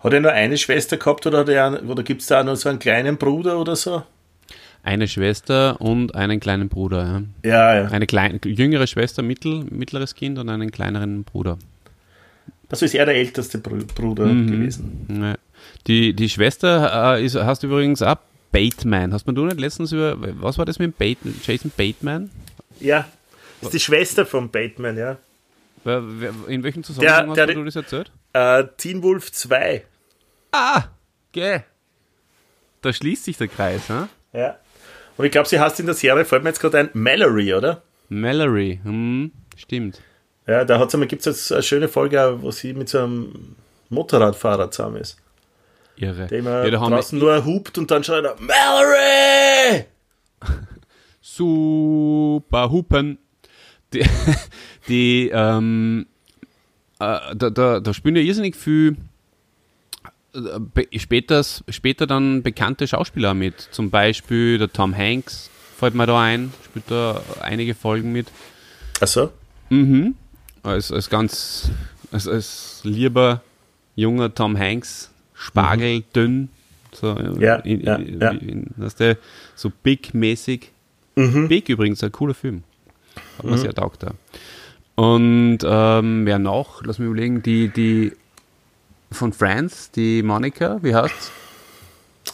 [0.00, 3.16] Hat er nur eine Schwester gehabt oder, oder gibt es da noch so einen kleinen
[3.16, 4.02] Bruder oder so?
[4.84, 7.22] Eine Schwester und einen kleinen Bruder.
[7.42, 7.82] Ja, ja.
[7.82, 7.88] ja.
[7.88, 11.58] Eine kleine, jüngere Schwester, mittel, mittleres Kind und einen kleineren Bruder.
[12.68, 14.46] Also ist er der älteste Bruder mhm.
[14.50, 15.06] gewesen.
[15.08, 15.36] Ja.
[15.86, 18.16] Die, die Schwester äh, ist, hast du übrigens auch
[18.52, 19.14] Bateman.
[19.14, 22.30] Hast man du nicht letztens über, was war das mit Bateman, Jason Bateman?
[22.80, 23.08] Ja,
[23.60, 25.16] das ist die Schwester von Bateman, ja.
[26.48, 28.12] In welchem Zusammenhang der, der, hast du das erzählt?
[28.32, 29.84] Äh, Teen Wolf 2.
[30.52, 30.84] Ah,
[31.32, 31.56] gell.
[31.56, 31.64] Okay.
[32.82, 34.08] Da schließt sich der Kreis, ne?
[34.32, 34.58] Ja.
[35.16, 37.82] Und ich glaube, sie heißt in der Serie, fällt mir jetzt gerade ein, Mallory, oder?
[38.08, 40.00] Mallory, hm, stimmt.
[40.46, 43.56] Ja, da gibt es jetzt eine schöne Folge, wo sie mit so einem
[43.88, 45.16] Motorradfahrer zusammen ist.
[45.96, 46.26] Irre.
[46.26, 49.84] Der immer ja, draußen nur hupt und dann schreit er, Mallory!
[51.20, 53.18] Super Hupen.
[53.92, 54.04] Die,
[54.88, 56.06] die ähm,
[56.98, 58.96] äh, da, da, da spielen ja irrsinnig viel
[60.96, 63.60] später, später dann bekannte Schauspieler mit.
[63.70, 68.28] Zum Beispiel der Tom Hanks fällt mir da ein, spielt da einige Folgen mit.
[69.00, 69.30] Achso?
[69.70, 70.14] Mhm.
[70.62, 71.70] Als, als ganz,
[72.10, 73.42] als, als lieber
[73.96, 76.48] junger Tom Hanks, spargeldünn, mhm.
[76.92, 78.30] so, ja, in, ja, in, ja.
[78.30, 79.18] In, hast du,
[79.54, 80.70] so Big-mäßig.
[81.16, 81.48] Mhm.
[81.48, 82.62] Big übrigens, ein cooler Film.
[83.38, 83.58] Hat man mhm.
[83.58, 84.14] sehr taugt da.
[84.96, 86.82] Und ähm, wer noch?
[86.84, 88.12] Lass mich überlegen, die, die
[89.14, 91.30] von Friends, die Monika, wie heißt's?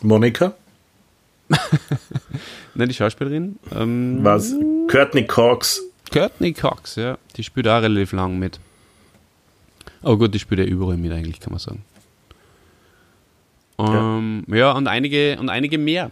[0.02, 0.54] Monika?
[2.74, 3.58] Nein, die Schauspielerin.
[3.74, 4.54] Ähm, Was?
[4.88, 5.82] Courtney Cox.
[6.12, 7.18] Courtney Cox, ja.
[7.36, 8.60] Die spielt auch relativ lang mit.
[10.02, 11.84] Oh gut, die spielt ja überall mit eigentlich, kann man sagen.
[13.78, 14.56] Ähm, ja.
[14.56, 14.72] ja.
[14.72, 16.10] und einige und einige mehr.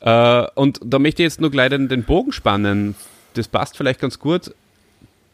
[0.00, 2.94] Äh, und da möchte ich jetzt nur gleich den, den Bogen spannen.
[3.34, 4.52] Das passt vielleicht ganz gut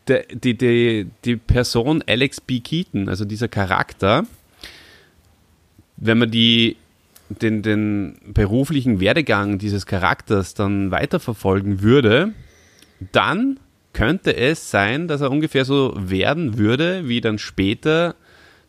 [0.08, 2.60] der, die, die, die Person Alex B.
[2.60, 4.24] Keaton, also dieser Charakter,
[5.96, 6.76] wenn man die,
[7.28, 12.32] den, den beruflichen Werdegang dieses Charakters dann weiterverfolgen würde,
[13.12, 13.58] dann
[13.92, 18.16] könnte es sein, dass er ungefähr so werden würde, wie dann später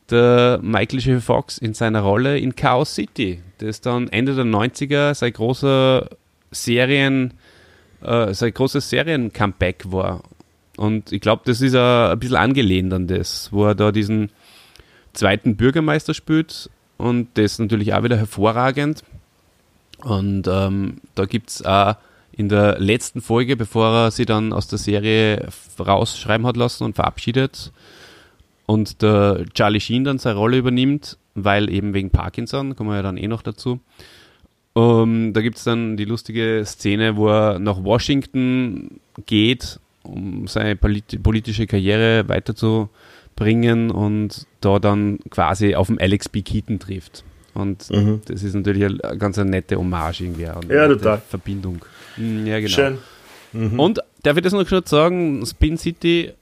[0.09, 1.21] der Michael J.
[1.21, 6.09] Fox in seiner Rolle in Chaos City, das dann Ende der 90er sein großer
[6.51, 7.33] Serien,
[8.01, 10.21] äh, sein großes Serien-Comeback war.
[10.77, 14.31] Und ich glaube, das ist ein bisschen angelehnt an das, wo er da diesen
[15.13, 19.03] zweiten Bürgermeister spielt und das natürlich auch wieder hervorragend.
[19.99, 21.95] Und ähm, da gibt es auch
[22.33, 25.47] in der letzten Folge, bevor er sie dann aus der Serie
[25.79, 27.71] rausschreiben hat lassen und verabschiedet
[28.65, 33.03] und der Charlie Sheen dann seine Rolle übernimmt, weil eben wegen Parkinson, kommen wir ja
[33.03, 33.79] dann eh noch dazu.
[34.73, 40.75] Um, da gibt es dann die lustige Szene, wo er nach Washington geht um seine
[40.75, 46.41] politische Karriere weiterzubringen und da dann quasi auf den Alex B.
[46.41, 47.23] Keaton trifft.
[47.53, 48.21] Und mhm.
[48.25, 50.47] das ist natürlich eine ganz eine nette Hommage irgendwie.
[50.47, 51.21] Eine ja, total.
[51.27, 51.83] Verbindung.
[52.15, 52.69] Hm, ja, genau.
[52.69, 52.97] Schön.
[53.53, 53.79] Mhm.
[53.79, 55.45] Und darf ich das noch kurz sagen?
[55.45, 56.33] Spin City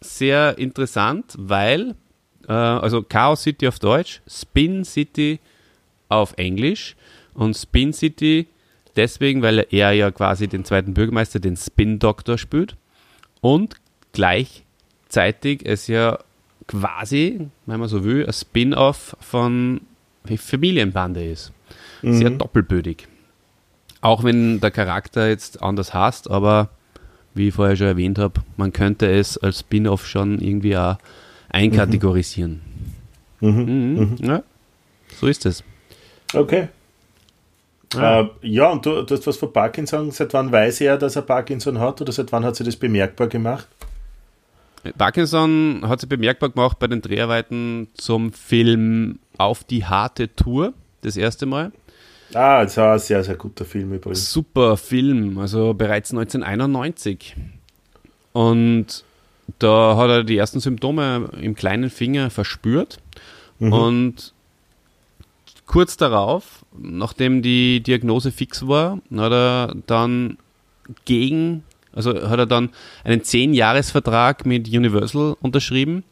[0.00, 1.96] sehr interessant, weil,
[2.48, 5.40] äh, also Chaos City auf Deutsch, Spin City
[6.08, 6.94] auf Englisch
[7.34, 8.46] und Spin City
[8.94, 12.76] deswegen, weil er ja quasi den zweiten Bürgermeister, den Spin Doctor spielt
[13.42, 13.74] und
[14.12, 16.18] gleichzeitig es ja
[16.66, 19.82] quasi, wenn man so will, ein Spin-off von
[20.24, 21.52] Familienbande ist.
[22.00, 22.14] Mhm.
[22.14, 23.08] Sehr doppelbödig.
[24.00, 26.70] Auch wenn der Charakter jetzt anders heißt, aber
[27.34, 30.96] wie ich vorher schon erwähnt habe, man könnte es als Spin-off schon irgendwie auch
[31.50, 32.60] einkategorisieren.
[33.40, 33.50] Mhm.
[33.50, 33.98] Mhm.
[33.98, 34.16] mhm.
[34.20, 34.42] Ja,
[35.20, 35.64] so ist es.
[36.32, 36.68] Okay.
[37.94, 40.10] Ja, äh, ja und du, du hast was von Parkinson.
[40.10, 43.28] Seit wann weiß er, dass er Parkinson hat oder seit wann hat sie das bemerkbar
[43.28, 43.68] gemacht?
[44.98, 50.72] Parkinson hat sich bemerkbar gemacht bei den Dreharbeiten zum Film Auf die harte Tour,
[51.02, 51.72] das erste Mal.
[52.34, 54.32] Ah, das war ein sehr, sehr guter Film übrigens.
[54.32, 57.36] Super Film, also bereits 1991.
[58.32, 59.04] Und
[59.58, 62.98] da hat er die ersten Symptome im kleinen Finger verspürt.
[63.58, 63.72] Mhm.
[63.72, 64.34] Und
[65.66, 70.38] kurz darauf, nachdem die Diagnose fix war, hat er dann
[71.04, 72.70] gegen, also hat er dann
[73.04, 76.04] einen 10-Jahres-Vertrag mit Universal unterschrieben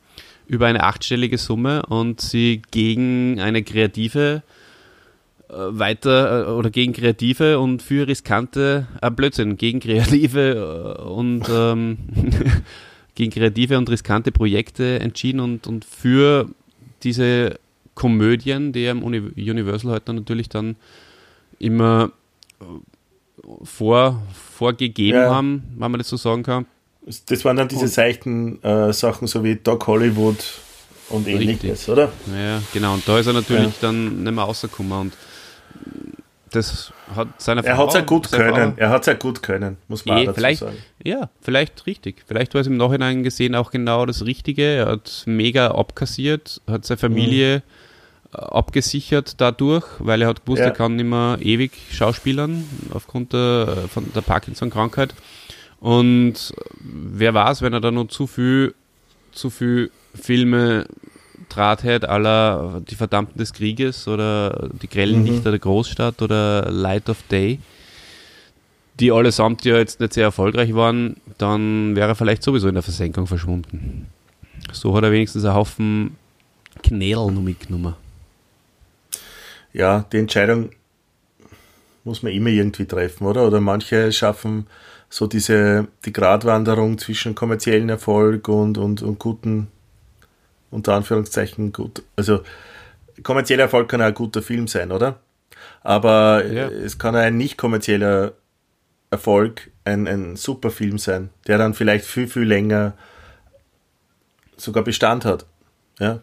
[0.46, 4.42] über eine achtstellige Summe und sie gegen eine kreative
[5.48, 11.44] äh, weiter äh, oder gegen kreative und für riskante äh, Blödsinn, gegen kreative äh, und
[11.48, 11.98] ähm,
[13.14, 16.48] gegen kreative und riskante Projekte entschieden und, und für
[17.02, 17.58] diese
[18.00, 20.76] Komödien, die am Universal heute natürlich dann
[21.58, 22.12] immer
[22.60, 22.64] äh,
[23.62, 24.22] vor,
[24.56, 25.34] vorgegeben ja.
[25.34, 26.64] haben, wenn man das so sagen kann.
[27.26, 30.42] Das waren dann diese seichten äh, Sachen, so wie Doc Hollywood
[31.10, 32.10] und ähnliches, oder?
[32.34, 32.94] Ja, genau.
[32.94, 33.72] Und da ist er natürlich ja.
[33.82, 34.98] dann nicht mehr rausgekommen.
[34.98, 35.12] Und
[36.52, 38.72] das hat seine Er hat es ja gut können.
[38.72, 40.76] Frau, er hat es ja gut können, muss man eh, dazu vielleicht, sagen.
[41.04, 42.22] Ja, vielleicht richtig.
[42.26, 44.62] Vielleicht war es im Nachhinein gesehen auch genau das Richtige.
[44.62, 47.79] Er hat mega abkassiert, hat seine Familie mhm.
[48.32, 50.66] Abgesichert dadurch, weil er hat gewusst, ja.
[50.66, 55.14] er kann nicht mehr ewig schauspielern aufgrund der, von der Parkinson-Krankheit.
[55.80, 58.74] Und wer weiß, wenn er da noch zu viel,
[59.32, 60.86] zu viel Filme
[61.48, 65.26] Drahtheit aller Die Verdammten des Krieges oder Die grellen mhm.
[65.26, 67.58] Lichter der Großstadt oder Light of Day,
[69.00, 72.82] die allesamt ja jetzt nicht sehr erfolgreich waren, dann wäre er vielleicht sowieso in der
[72.82, 74.06] Versenkung verschwunden.
[74.72, 76.16] So hat er wenigstens einen Haufen
[76.82, 77.94] Knädel mitgenommen.
[79.72, 80.70] Ja, die Entscheidung
[82.04, 83.46] muss man immer irgendwie treffen, oder?
[83.46, 84.66] Oder manche schaffen
[85.08, 89.68] so diese, die Gratwanderung zwischen kommerziellen Erfolg und, und, und guten
[90.70, 92.02] unter Anführungszeichen gut.
[92.16, 92.40] Also
[93.22, 95.20] kommerzieller Erfolg kann auch ein guter Film sein, oder?
[95.82, 96.68] Aber ja.
[96.68, 98.34] es kann ein nicht kommerzieller
[99.10, 102.94] Erfolg ein, ein super Film sein, der dann vielleicht viel, viel länger
[104.56, 105.46] sogar Bestand hat.
[105.98, 106.20] Ja?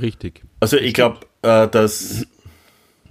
[0.00, 0.42] Richtig.
[0.58, 2.26] Also ich glaube, äh, dass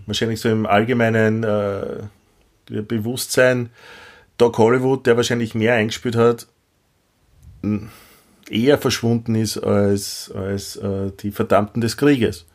[0.06, 3.70] wahrscheinlich so im allgemeinen äh, Bewusstsein
[4.38, 6.47] Doc Hollywood, der wahrscheinlich mehr eingespielt hat,
[8.49, 12.45] eher verschwunden ist als, als äh, die Verdammten des Krieges.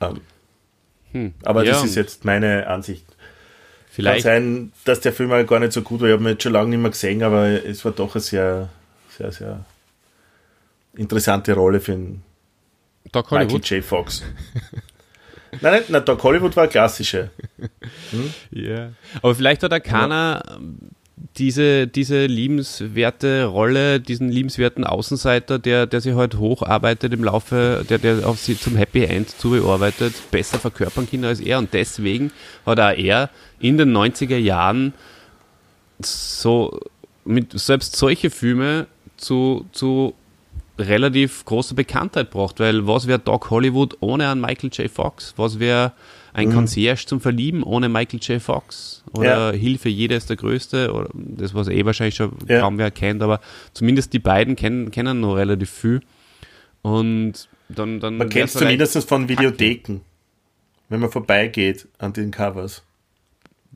[0.00, 0.20] Ähm,
[1.12, 1.34] hm.
[1.42, 3.04] Aber ja, das ist jetzt meine Ansicht.
[3.90, 4.24] Vielleicht.
[4.24, 6.08] Kann sein, dass der Film gar nicht so gut war.
[6.08, 8.68] Ich habe ihn jetzt schon lange nicht mehr gesehen, aber es war doch eine sehr,
[9.16, 9.64] sehr, sehr
[10.96, 12.22] interessante Rolle für einen
[13.12, 13.84] Doc Michael J.
[13.84, 14.22] Fox.
[15.60, 17.30] nein, nein, Doc Hollywood war klassische.
[18.10, 18.32] Hm?
[18.50, 18.90] Ja.
[19.22, 20.62] Aber vielleicht hat keiner ja
[21.38, 27.98] diese, diese liebenswerte Rolle, diesen liebenswerten Außenseiter, der, der sich halt hocharbeitet im Laufe, der,
[27.98, 31.58] der auf sie zum Happy End zubearbeitet, besser verkörpern kann als er.
[31.58, 32.30] Und deswegen
[32.66, 34.94] hat auch er in den 90er Jahren
[36.00, 36.78] so
[37.24, 38.86] mit selbst solche Filme
[39.16, 40.14] zu, zu
[40.78, 44.90] relativ großer Bekanntheit braucht, weil was wäre Doc Hollywood ohne einen Michael J.
[44.90, 45.34] Fox?
[45.36, 45.92] Was wäre
[46.32, 46.54] ein mhm.
[46.54, 48.42] Concierge zum Verlieben ohne Michael J.
[48.42, 49.04] Fox?
[49.12, 49.58] Oder ja.
[49.58, 50.92] Hilfe, jeder ist der Größte?
[50.92, 52.60] Oder das, was eh wahrscheinlich schon ja.
[52.60, 53.40] kaum wer kennt, aber
[53.72, 56.00] zumindest die beiden kennen, kennen noch relativ viel.
[56.82, 60.00] Und dann, dann man kennt es zumindest von Videotheken,
[60.88, 62.82] wenn man vorbeigeht an den Covers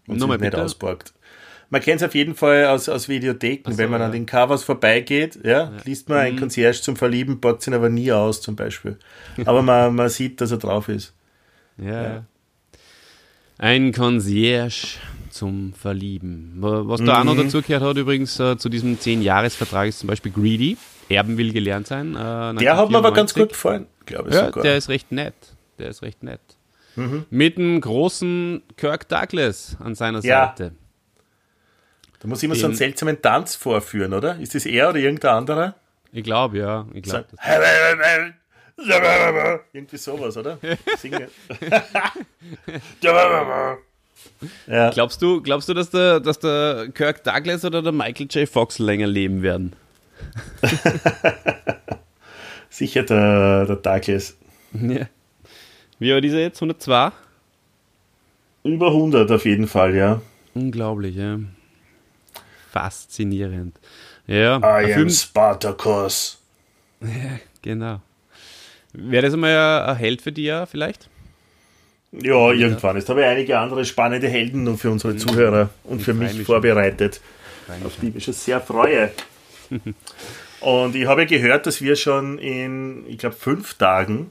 [0.06, 1.14] und sich nicht ausborgt.
[1.70, 3.72] Man kennt es auf jeden Fall aus, aus Videotheken.
[3.72, 4.06] So, wenn man ja.
[4.06, 5.72] an den Covers vorbeigeht, ja, ja.
[5.84, 6.24] liest man mhm.
[6.24, 8.98] ein Concierge zum Verlieben, borgt ihn aber nie aus, zum Beispiel.
[9.44, 11.14] Aber man, man sieht, dass er drauf ist.
[11.76, 12.02] Ja.
[12.02, 12.24] ja.
[13.58, 14.98] Ein Concierge
[15.30, 16.54] zum Verlieben.
[16.58, 17.28] Was da mhm.
[17.28, 20.76] auch noch dazu gehört hat, übrigens äh, zu diesem 10-Jahres-Vertrag ist zum Beispiel Greedy.
[21.08, 22.14] Erben will gelernt sein.
[22.14, 24.34] Äh, der hat mir aber ganz gut gefallen, glaube ich.
[24.34, 24.62] Ja, sogar.
[24.62, 25.34] der ist recht nett.
[25.78, 26.40] Der ist recht nett.
[26.96, 27.26] Mhm.
[27.30, 30.48] Mit einem großen Kirk Douglas an seiner ja.
[30.48, 30.72] Seite.
[32.20, 34.38] Da muss Den, so einen seltsamen Tanz vorführen, oder?
[34.40, 35.74] Ist das er oder irgendein anderer?
[36.12, 36.86] Ich glaube, ja.
[36.92, 37.36] Ich glaub, so,
[39.72, 40.58] irgendwie sowas, oder?
[40.98, 41.28] Singen.
[44.66, 44.90] ja.
[44.90, 48.48] Glaubst du, glaubst du dass, der, dass der Kirk Douglas oder der Michael J.
[48.48, 49.74] Fox länger leben werden?
[52.70, 54.36] Sicher der, der Douglas.
[54.72, 55.06] Ja.
[56.00, 56.58] Wie war dieser jetzt?
[56.58, 57.12] 102?
[58.64, 60.20] Über 100 auf jeden Fall, ja.
[60.54, 61.38] Unglaublich, ja
[62.78, 63.78] faszinierend.
[64.26, 66.38] Ja, I am Spartacus.
[67.00, 68.00] Ja, genau.
[68.92, 71.08] Wäre das einmal ein Held für dich vielleicht?
[72.12, 72.96] Ja, irgendwann.
[72.96, 77.20] Jetzt habe ich einige andere spannende Helden noch für unsere Zuhörer und für mich vorbereitet,
[77.84, 79.10] auf die ich mich schon sehr freue.
[80.60, 84.30] und ich habe gehört, dass wir schon in, ich glaube, fünf Tagen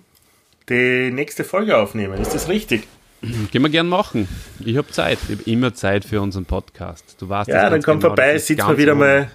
[0.69, 2.19] die nächste Folge aufnehmen.
[2.19, 2.87] Ist das richtig?
[3.51, 4.27] Können wir gern machen.
[4.63, 5.17] Ich habe Zeit.
[5.27, 7.15] Ich habe immer Zeit für unseren Podcast.
[7.19, 9.31] Du warst Ja, dann komm genau, vorbei, sitzen wir wieder mal,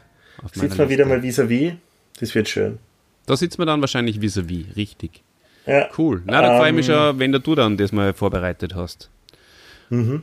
[0.53, 1.73] sitzen wir wieder mal vis-à-vis.
[1.73, 1.77] -vis.
[2.21, 2.79] Das wird schön.
[3.27, 4.77] Da sitzen wir dann wahrscheinlich vis-à-vis, -vis.
[4.77, 5.23] richtig.
[5.67, 5.89] Ja.
[5.97, 6.23] Cool.
[6.27, 9.11] Na, dann ähm, freue ich mich ähm, schon, wenn du dann das mal vorbereitet hast.
[9.91, 10.23] Mhm.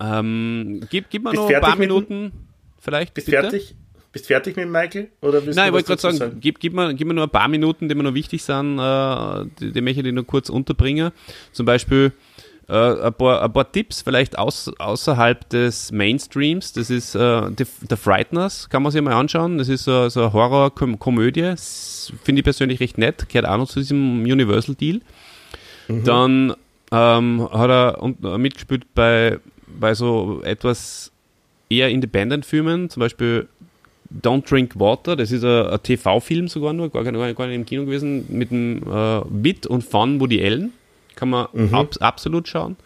[0.00, 2.32] Ähm, gib, gib mir noch ein paar Minuten,
[2.80, 3.14] vielleicht.
[3.14, 3.42] Bist bitte?
[3.42, 3.74] fertig?
[4.12, 5.08] Bist fertig mit Michael?
[5.20, 7.48] Oder Nein, ich wollte gerade sagen, sagen, Gib, gib, mir, gib mir nur ein paar
[7.48, 11.12] Minuten, die mir noch wichtig sind, äh, die, die möchte ich nur kurz unterbringen.
[11.52, 12.12] Zum Beispiel
[12.68, 16.72] äh, ein, paar, ein paar Tipps vielleicht aus, außerhalb des Mainstreams.
[16.72, 19.58] Das ist äh, The, The Frighteners, kann man sich mal anschauen.
[19.58, 21.54] Das ist so, so eine Horror-Komödie.
[22.22, 23.28] Finde ich persönlich recht nett.
[23.28, 25.00] Gehört auch noch zu diesem Universal-Deal.
[25.88, 26.04] Mhm.
[26.04, 26.54] Dann
[26.92, 31.10] ähm, hat er mitgespielt bei, bei so etwas
[31.70, 33.48] eher Independent-Filmen, zum Beispiel
[34.22, 37.66] Don't Drink Water, das ist ein, ein TV-Film sogar nur, gar, gar, gar nicht im
[37.66, 40.72] Kino gewesen, mit dem äh, Wit und Fun Woody Allen.
[41.18, 41.74] Kann man mhm.
[41.74, 42.76] ab, absolut schauen.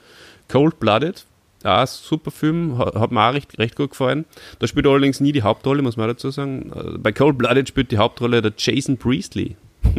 [0.49, 1.27] Cold Blooded,
[1.65, 4.25] ja, super Film, hat, mir auch recht, recht gut gefallen.
[4.59, 6.73] Da spielt er allerdings nie die Hauptrolle, muss man dazu sagen.
[6.75, 9.57] Äh, bei Cold Blooded spielt die Hauptrolle der Jason Priestley.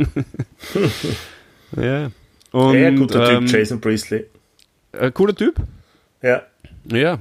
[1.77, 2.09] ja.
[2.51, 4.25] Und, ja, guter ähm, Typ, Jason Priestley.
[4.93, 5.57] Äh, cooler Typ?
[6.23, 6.41] Ja.
[6.91, 7.19] Ja.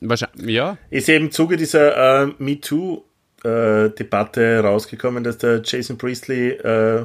[0.00, 0.78] Wahrscheinlich, ja.
[0.88, 7.04] Ist eben im Zuge dieser äh, MeToo-Debatte äh, rausgekommen, dass der Jason Priestley, äh,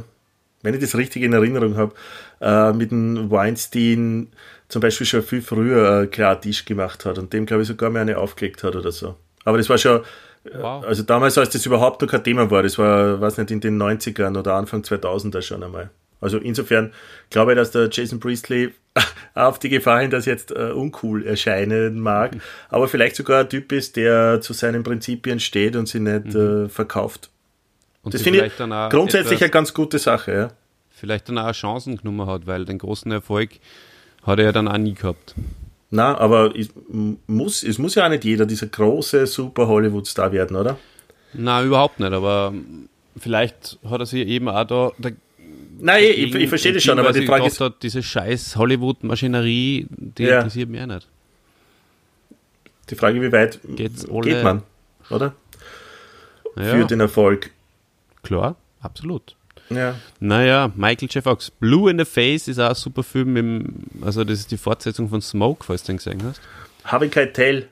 [0.62, 1.94] wenn ich das richtig in Erinnerung habe,
[2.42, 4.30] äh, mit dem Weinstein
[4.68, 7.90] zum Beispiel schon viel früher äh, klar Tisch gemacht hat und dem, glaube ich, sogar
[7.90, 9.16] mal eine aufgelegt hat oder so.
[9.44, 10.02] Aber das war schon,
[10.46, 10.84] äh, wow.
[10.86, 13.82] also damals, als das überhaupt noch kein Thema war, das war, weiß nicht, in den
[13.82, 15.90] 90ern oder Anfang 2000er schon einmal.
[16.22, 16.94] Also insofern
[17.30, 18.74] glaube ich, dass der Jason Priestley
[19.36, 22.42] auf die Gefahr hin, dass jetzt äh, uncool erscheinen mag, mhm.
[22.70, 26.66] aber vielleicht sogar ein Typ ist, der zu seinen Prinzipien steht und sie nicht mhm.
[26.66, 27.30] äh, verkauft.
[28.02, 28.58] Und das finde ich
[28.90, 30.32] grundsätzlich eine ganz gute Sache.
[30.32, 30.52] Ja
[30.96, 33.52] vielleicht dann auch Chancen genommen hat, weil den großen Erfolg
[34.24, 35.36] hat er ja dann auch nie gehabt.
[35.92, 36.70] Na, aber es
[37.28, 40.78] muss, es muss ja auch nicht jeder dieser große, super Hollywood-Star werden, oder?
[41.34, 42.54] Na, überhaupt nicht, aber
[43.18, 44.92] vielleicht hat er sich eben auch da.
[44.98, 45.10] da
[45.78, 47.60] Nein, ich, ich, verstehe das schon, aber die Frage ist.
[47.60, 50.38] Hat, diese scheiß Hollywood-Maschinerie, die ja.
[50.38, 51.08] interessiert mich auch nicht.
[52.90, 54.64] Die Frage, wie weit Geht's geht man,
[55.10, 55.36] oder?
[56.56, 56.64] Ja.
[56.64, 57.52] Für den Erfolg.
[58.24, 59.36] Klar, absolut.
[59.70, 59.96] Ja.
[60.20, 61.24] Naja, Michael J.
[61.24, 61.50] Fox.
[61.52, 63.36] Blue in the Face ist auch ein super Film.
[63.36, 63.66] Im,
[64.02, 66.42] also, das ist die Fortsetzung von Smoke, falls du den gesehen hast.
[66.84, 67.68] Harvey Keitel.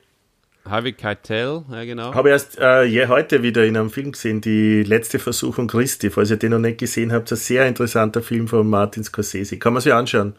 [0.68, 2.14] Harvey Keitel, ja, genau.
[2.14, 6.10] Habe erst äh, je heute wieder in einem Film gesehen, die letzte Versuchung Christi.
[6.10, 9.58] Falls ihr den noch nicht gesehen habt, ein sehr interessanter Film von Martin Scorsese.
[9.58, 10.34] Kann man sich anschauen.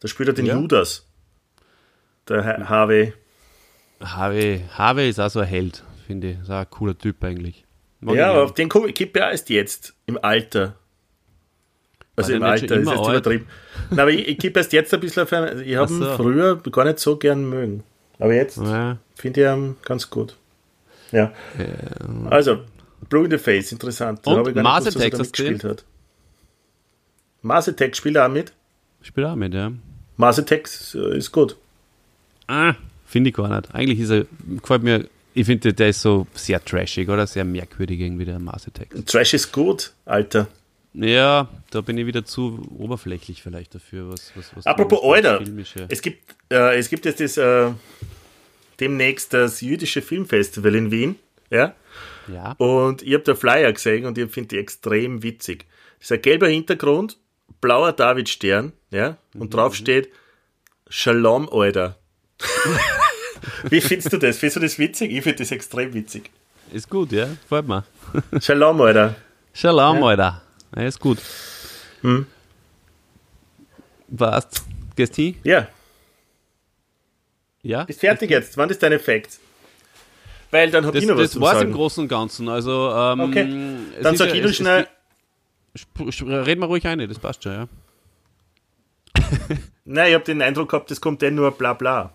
[0.00, 0.56] Da spielt er den ja.
[0.56, 1.06] Judas.
[2.28, 3.12] Der Harvey.
[4.00, 4.64] Harvey.
[4.76, 6.40] Harvey ist auch so ein Held, finde ich.
[6.40, 7.64] Ist auch ein cooler Typ eigentlich.
[8.00, 10.76] Mag ja, aber auf den ich erst jetzt, im Alter.
[12.16, 13.46] Also im Alter, ist jetzt übertrieben.
[13.90, 16.04] Nein, aber ich, ich kippe erst jetzt ein bisschen auf einen, Ich habe so.
[16.04, 17.82] ihn früher gar nicht so gern mögen.
[18.18, 18.98] Aber jetzt ja.
[19.14, 20.36] finde ich ihn ganz gut.
[21.12, 21.32] Ja.
[21.58, 22.30] ja.
[22.30, 22.60] Also,
[23.08, 24.26] Blue in the Face, interessant.
[24.26, 25.84] Und da Mars Attack gespielt hat.
[27.42, 28.52] Mars Attack spielt er auch mit?
[29.02, 29.72] Spielt auch mit, ja.
[30.16, 31.56] Mars Attack ist gut.
[32.46, 32.74] Ah,
[33.06, 33.74] finde ich gar nicht.
[33.74, 34.26] Eigentlich ist er,
[34.60, 38.66] gefällt mir ich finde, der ist so sehr trashig oder sehr merkwürdig irgendwie, der Mars
[38.66, 38.88] Attack.
[39.06, 40.48] Trash ist gut, Alter.
[40.92, 44.10] Ja, da bin ich wieder zu oberflächlich vielleicht dafür.
[44.10, 45.40] Was, was, was Apropos Alter,
[45.88, 47.70] es gibt, äh, es gibt jetzt das, äh,
[48.80, 51.16] demnächst das jüdische Filmfestival in Wien.
[51.50, 51.74] Ja.
[52.26, 52.52] ja.
[52.58, 55.66] Und ich habe da Flyer gesehen und ich finde die extrem witzig.
[55.98, 57.18] Das ist ein gelber Hintergrund,
[57.60, 59.50] blauer Davidstern, ja, und mhm.
[59.50, 60.08] drauf steht
[60.88, 61.98] Shalom, Alter.
[63.68, 64.38] Wie findest du das?
[64.38, 65.12] Findest du das witzig?
[65.12, 66.30] Ich finde das extrem witzig.
[66.72, 67.28] Ist gut, ja?
[67.48, 67.84] Freut mir.
[68.40, 69.16] Shalom, Alter.
[69.52, 70.06] Shalom, ja.
[70.06, 70.42] Alter.
[70.76, 71.18] Ja, ist gut.
[72.02, 72.26] Hm.
[74.16, 74.62] Passt.
[74.96, 75.36] Gehst hin?
[75.44, 75.68] Ja.
[77.62, 77.84] Ja?
[77.84, 78.56] Bist fertig jetzt?
[78.56, 79.38] Wann ist dein Effekt?
[80.50, 81.68] Weil dann hab das, ich noch was Das zu sagen.
[81.68, 82.48] im Großen und Ganzen.
[82.48, 83.48] Also, ähm, okay.
[84.02, 84.88] Dann sag ich nur schnell.
[85.98, 87.68] Reden wir ruhig ein, das passt schon, ja.
[89.84, 92.12] Nein, ich habe den Eindruck gehabt, das kommt dann nur bla bla.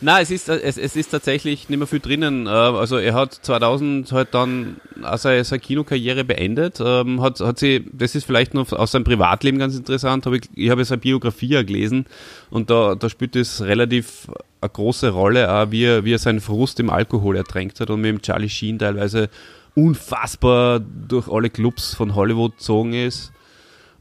[0.00, 2.46] Nein, es ist, es, es ist tatsächlich nicht mehr viel drinnen.
[2.46, 4.80] Äh, also er hat 2000 halt dann
[5.16, 6.80] seine, seine Kinokarriere beendet.
[6.84, 10.26] Ähm, hat, hat sie, das ist vielleicht noch aus seinem Privatleben ganz interessant.
[10.26, 12.06] Hab ich, ich habe seine Biografie gelesen
[12.50, 14.28] und da, da spielt es relativ
[14.60, 18.00] eine große Rolle, auch wie, er, wie er seinen Frust im Alkohol ertränkt hat und
[18.00, 19.28] mit dem Charlie Sheen teilweise
[19.74, 23.32] unfassbar durch alle Clubs von Hollywood gezogen ist.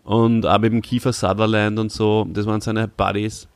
[0.03, 3.47] Und auch mit dem Kiefer Sutherland und so, das waren seine Buddies.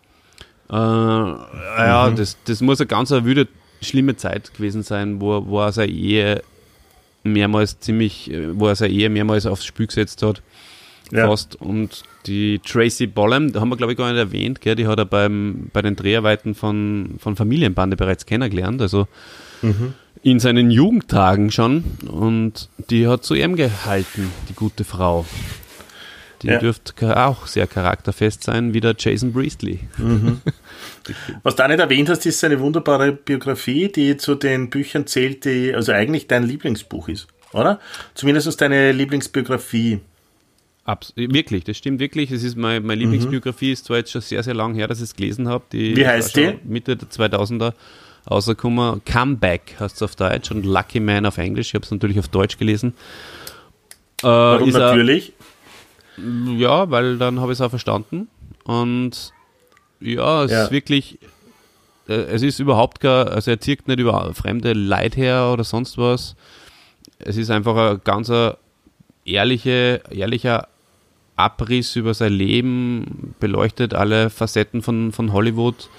[0.74, 2.16] Äh, ja, mhm.
[2.16, 3.48] das, das muss eine ganz eine
[3.82, 6.42] schlimme Zeit gewesen sein, wo, wo er seine Ehe
[7.24, 10.42] mehrmals ziemlich, wo er seine Ehe mehrmals aufs Spiel gesetzt hat.
[11.12, 11.28] Ja.
[11.28, 11.62] Fast.
[11.62, 14.98] Und die Tracy Bollem, da haben wir glaube ich gar nicht erwähnt, gell, die hat
[14.98, 18.82] er beim, bei den Dreharbeiten von, von Familienbande bereits kennengelernt.
[18.82, 19.08] Also
[19.62, 19.94] mhm.
[20.24, 21.84] in seinen Jugendtagen schon.
[22.08, 25.26] Und die hat zu ihm gehalten, die gute Frau.
[26.42, 26.58] Die ja.
[26.58, 29.80] dürfte auch sehr charakterfest sein, wie der Jason Priestley.
[29.98, 30.42] Mhm.
[31.44, 35.46] Was du auch nicht erwähnt hast, ist seine wunderbare Biografie, die zu den Büchern zählt,
[35.46, 37.80] die also eigentlich dein Lieblingsbuch ist, oder?
[38.14, 40.00] Zumindest deine Lieblingsbiografie.
[40.86, 42.32] Abs wirklich, das stimmt wirklich.
[42.32, 45.06] Es ist meine, meine Lieblingsbiografie, ist zwar jetzt schon sehr, sehr lang her, dass ich
[45.06, 45.64] es gelesen habe.
[45.72, 46.60] Wie heißt die?
[46.66, 47.74] Mitte der 2000er
[48.30, 49.02] rausgekommen.
[49.06, 51.70] Comeback heißt es auf Deutsch und Lucky Man auf Englisch.
[51.70, 52.94] Ich habe es natürlich auf Deutsch gelesen.
[54.22, 55.34] Äh, Warum natürlich?
[56.18, 58.28] Ja, weil dann habe ich es auch verstanden.
[58.66, 59.34] Und
[60.04, 60.64] ja, es ja.
[60.64, 61.20] ist wirklich,
[62.08, 65.98] äh, es ist überhaupt gar, also er zirkt nicht über fremde Leid her oder sonst
[65.98, 66.36] was.
[67.20, 68.32] Es ist einfach ein ganz
[69.26, 70.68] ehrliche, ehrlicher
[71.36, 75.90] Abriss über sein Leben, beleuchtet alle Facetten von, von Hollywood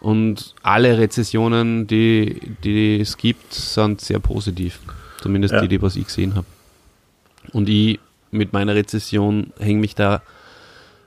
[0.00, 4.80] und alle Rezessionen, die, die es gibt, sind sehr positiv.
[5.22, 5.62] Zumindest ja.
[5.62, 6.46] die, die was ich gesehen habe.
[7.52, 7.98] Und ich
[8.30, 10.20] mit meiner Rezession hänge mich da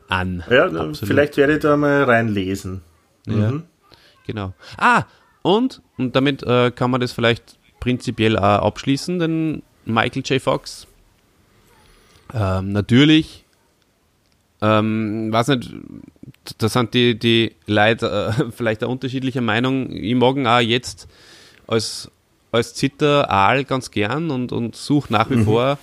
[0.10, 0.44] an.
[0.50, 0.98] Ja, Absolut.
[1.00, 2.82] vielleicht werde ich da mal reinlesen.
[3.26, 3.64] Ja, mhm.
[4.26, 4.54] genau.
[4.78, 5.04] Ah,
[5.42, 10.42] und, und damit äh, kann man das vielleicht prinzipiell auch abschließen, denn Michael J.
[10.42, 10.88] Fox,
[12.34, 13.46] ähm, natürlich,
[14.62, 15.72] ähm, weiß nicht,
[16.58, 19.92] da sind die, die Leute äh, vielleicht eine unterschiedliche Meinung.
[19.92, 21.08] Ich mag ihn auch jetzt
[21.68, 22.12] als,
[22.52, 25.46] als Zitter-Aal ganz gern und, und suche nach wie mhm.
[25.46, 25.80] vor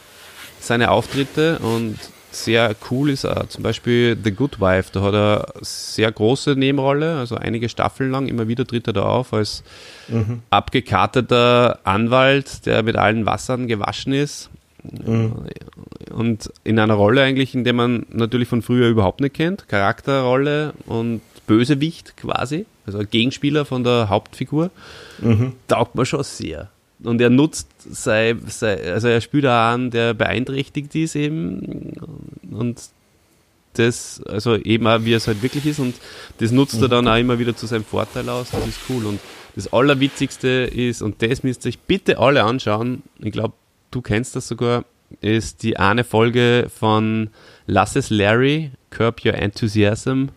[0.60, 1.98] seine Auftritte und
[2.34, 3.48] sehr cool ist er.
[3.48, 8.28] Zum Beispiel The Good Wife, da hat er sehr große Nebenrolle, also einige Staffeln lang,
[8.28, 9.62] immer wieder tritt er da auf als
[10.08, 10.42] mhm.
[10.50, 14.50] abgekarteter Anwalt, der mit allen Wassern gewaschen ist.
[14.82, 15.32] Mhm.
[16.12, 20.74] Und in einer Rolle eigentlich, in der man natürlich von früher überhaupt nicht kennt, Charakterrolle
[20.86, 24.70] und Bösewicht quasi, also Gegenspieler von der Hauptfigur,
[25.20, 25.52] mhm.
[25.68, 26.70] taugt man schon sehr
[27.04, 31.92] und er nutzt sei, sei, also er spielt auch an, der beeinträchtigt ist eben.
[32.50, 32.80] Und
[33.74, 35.78] das, also eben auch, wie es halt wirklich ist.
[35.78, 35.94] Und
[36.38, 39.06] das nutzt er dann auch immer wieder zu seinem Vorteil aus, das ist cool.
[39.06, 39.20] Und
[39.56, 43.54] das Allerwitzigste ist, und das müsst ihr euch bitte alle anschauen, ich glaube,
[43.90, 44.84] du kennst das sogar,
[45.20, 47.30] ist die eine Folge von
[47.66, 50.28] Lass es Larry, Curb Your Enthusiasm,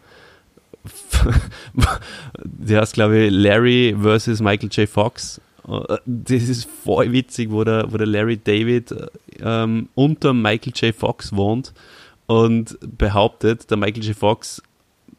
[2.43, 4.87] der heißt, glaube ich, Larry versus Michael J.
[4.87, 5.41] Fox
[6.05, 8.95] das ist voll witzig, wo der, wo der Larry David
[9.39, 10.95] ähm, unter Michael J.
[10.95, 11.73] Fox wohnt
[12.25, 14.15] und behauptet, der Michael J.
[14.15, 14.61] Fox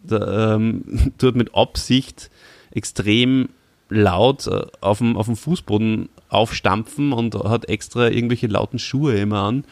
[0.03, 2.31] der, ähm, tut mit Absicht
[2.71, 3.51] extrem
[3.91, 9.41] laut äh, auf, dem, auf dem Fußboden aufstampfen und hat extra irgendwelche lauten Schuhe immer
[9.41, 9.65] an.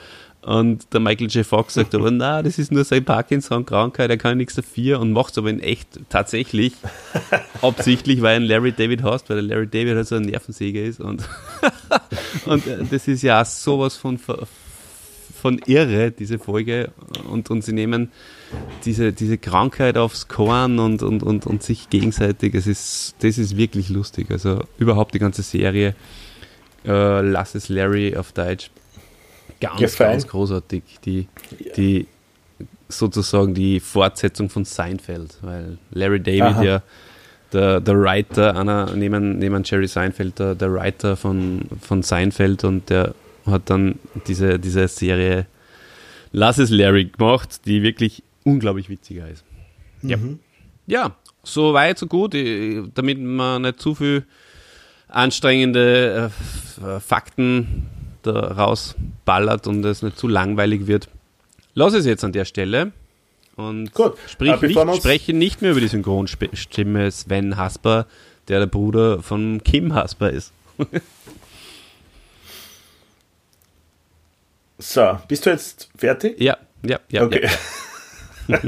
[0.43, 1.45] Und der Michael J.
[1.45, 5.33] Fox sagt aber, na, das ist nur seine Parkinson-Krankheit, er kann nichts dafür und macht
[5.33, 6.73] es aber in echt tatsächlich
[7.63, 10.83] absichtlich, weil er einen Larry David hast, weil der Larry David halt so ein Nervensäger
[10.83, 11.29] ist und,
[12.47, 14.21] und äh, das ist ja sowas von,
[15.37, 16.91] von irre, diese Folge
[17.29, 18.11] und, und sie nehmen
[18.85, 23.57] diese, diese Krankheit aufs Korn und, und, und, und sich gegenseitig, es ist, das ist
[23.57, 25.95] wirklich lustig, also überhaupt die ganze Serie,
[26.85, 28.71] äh, Lass es Larry auf Deutsch,
[29.61, 30.13] ganz, Gefallen.
[30.13, 30.83] ganz großartig.
[31.05, 31.29] Die,
[31.77, 32.07] die
[32.89, 36.63] sozusagen die Fortsetzung von Seinfeld, weil Larry David Aha.
[36.63, 36.83] ja
[37.53, 42.91] der, der Writer, einer, neben, neben Jerry Seinfeld, der, der Writer von, von Seinfeld und
[42.91, 43.15] der
[43.47, 45.47] hat dann diese, diese Serie
[46.33, 49.45] Lass es Larry gemacht, die wirklich unglaublich witziger ist.
[50.03, 50.11] Mhm.
[50.87, 51.05] Ja.
[51.05, 54.25] ja, so weit, so gut, damit man nicht zu viel
[55.09, 56.31] anstrengende
[56.85, 57.87] äh, Fakten
[58.27, 61.09] da rausballert und es nicht zu langweilig wird.
[61.75, 62.93] Lass es jetzt an der Stelle
[63.57, 64.17] und Gut.
[64.29, 68.07] Sprich äh, nicht, spreche nicht mehr über die Synchronstimme Sven Hasper,
[68.49, 70.53] der der Bruder von Kim Hasper ist.
[74.79, 76.41] so, bist du jetzt fertig?
[76.41, 77.25] Ja, ja, ja.
[77.25, 77.49] Okay.
[78.47, 78.61] Ja,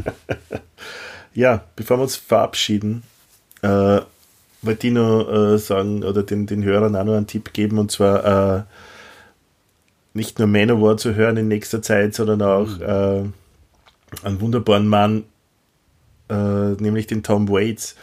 [1.34, 3.02] ja bevor wir uns verabschieden,
[3.62, 4.00] äh,
[4.62, 7.90] wollte ich noch äh, sagen oder den, den Hörern auch noch einen Tipp geben und
[7.90, 8.62] zwar äh,
[10.18, 13.32] nicht nur Manowar zu hören in nächster Zeit, sondern auch mhm.
[14.22, 15.24] äh, einen wunderbaren Mann,
[16.28, 17.96] äh, nämlich den Tom Waits.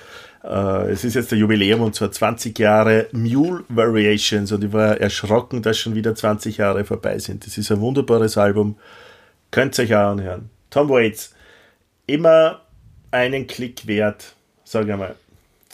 [0.44, 5.00] Äh, es ist jetzt der Jubiläum und zwar 20 Jahre Mule Variations und ich war
[5.00, 7.46] erschrocken, dass schon wieder 20 Jahre vorbei sind.
[7.46, 8.78] Das ist ein wunderbares Album.
[9.52, 10.50] Könnt ihr euch auch anhören.
[10.70, 11.36] Tom Waits,
[12.08, 12.62] immer
[13.12, 15.16] einen Klick wert, sage ich mal.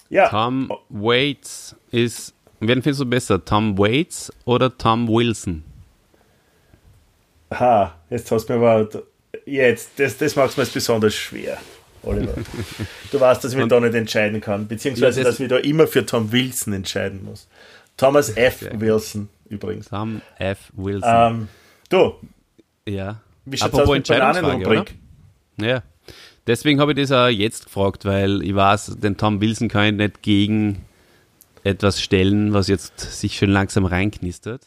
[0.09, 0.29] Ja.
[0.29, 5.63] Tom Waits ist, wen findest du besser, Tom Waits oder Tom Wilson?
[7.51, 9.03] Ha, jetzt hast du mir aber,
[9.45, 11.57] jetzt, das, das macht es mir besonders schwer.
[12.03, 12.33] Oliver.
[13.11, 15.57] Du weißt, dass ich mich da nicht entscheiden kann, beziehungsweise ja, das dass ich da
[15.57, 17.47] immer für Tom Wilson entscheiden muss.
[17.97, 18.67] Thomas F.
[18.73, 19.89] Wilson übrigens.
[19.89, 20.71] Tom F.
[20.73, 21.09] Wilson.
[21.13, 21.47] Ähm,
[21.89, 22.15] du.
[22.87, 23.21] Ja.
[23.45, 24.95] Wie schaut es aus mit Bananenrubrik?
[25.57, 25.83] Ja.
[26.47, 29.93] Deswegen habe ich das auch jetzt gefragt, weil ich weiß, den Tom Wilson kann ich
[29.93, 30.85] nicht gegen
[31.63, 34.63] etwas stellen, was jetzt sich schon langsam reinknistert.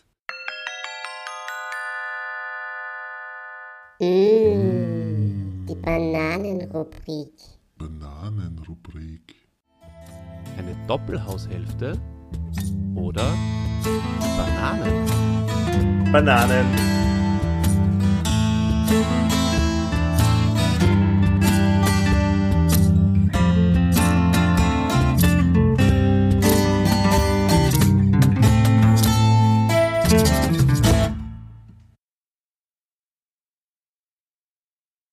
[4.00, 7.32] Mmh, die Bananenrubrik.
[7.78, 9.36] Bananenrubrik.
[10.58, 11.96] Eine Doppelhaushälfte
[12.96, 13.32] oder
[14.36, 15.06] Bananen?
[16.10, 16.66] Bananen.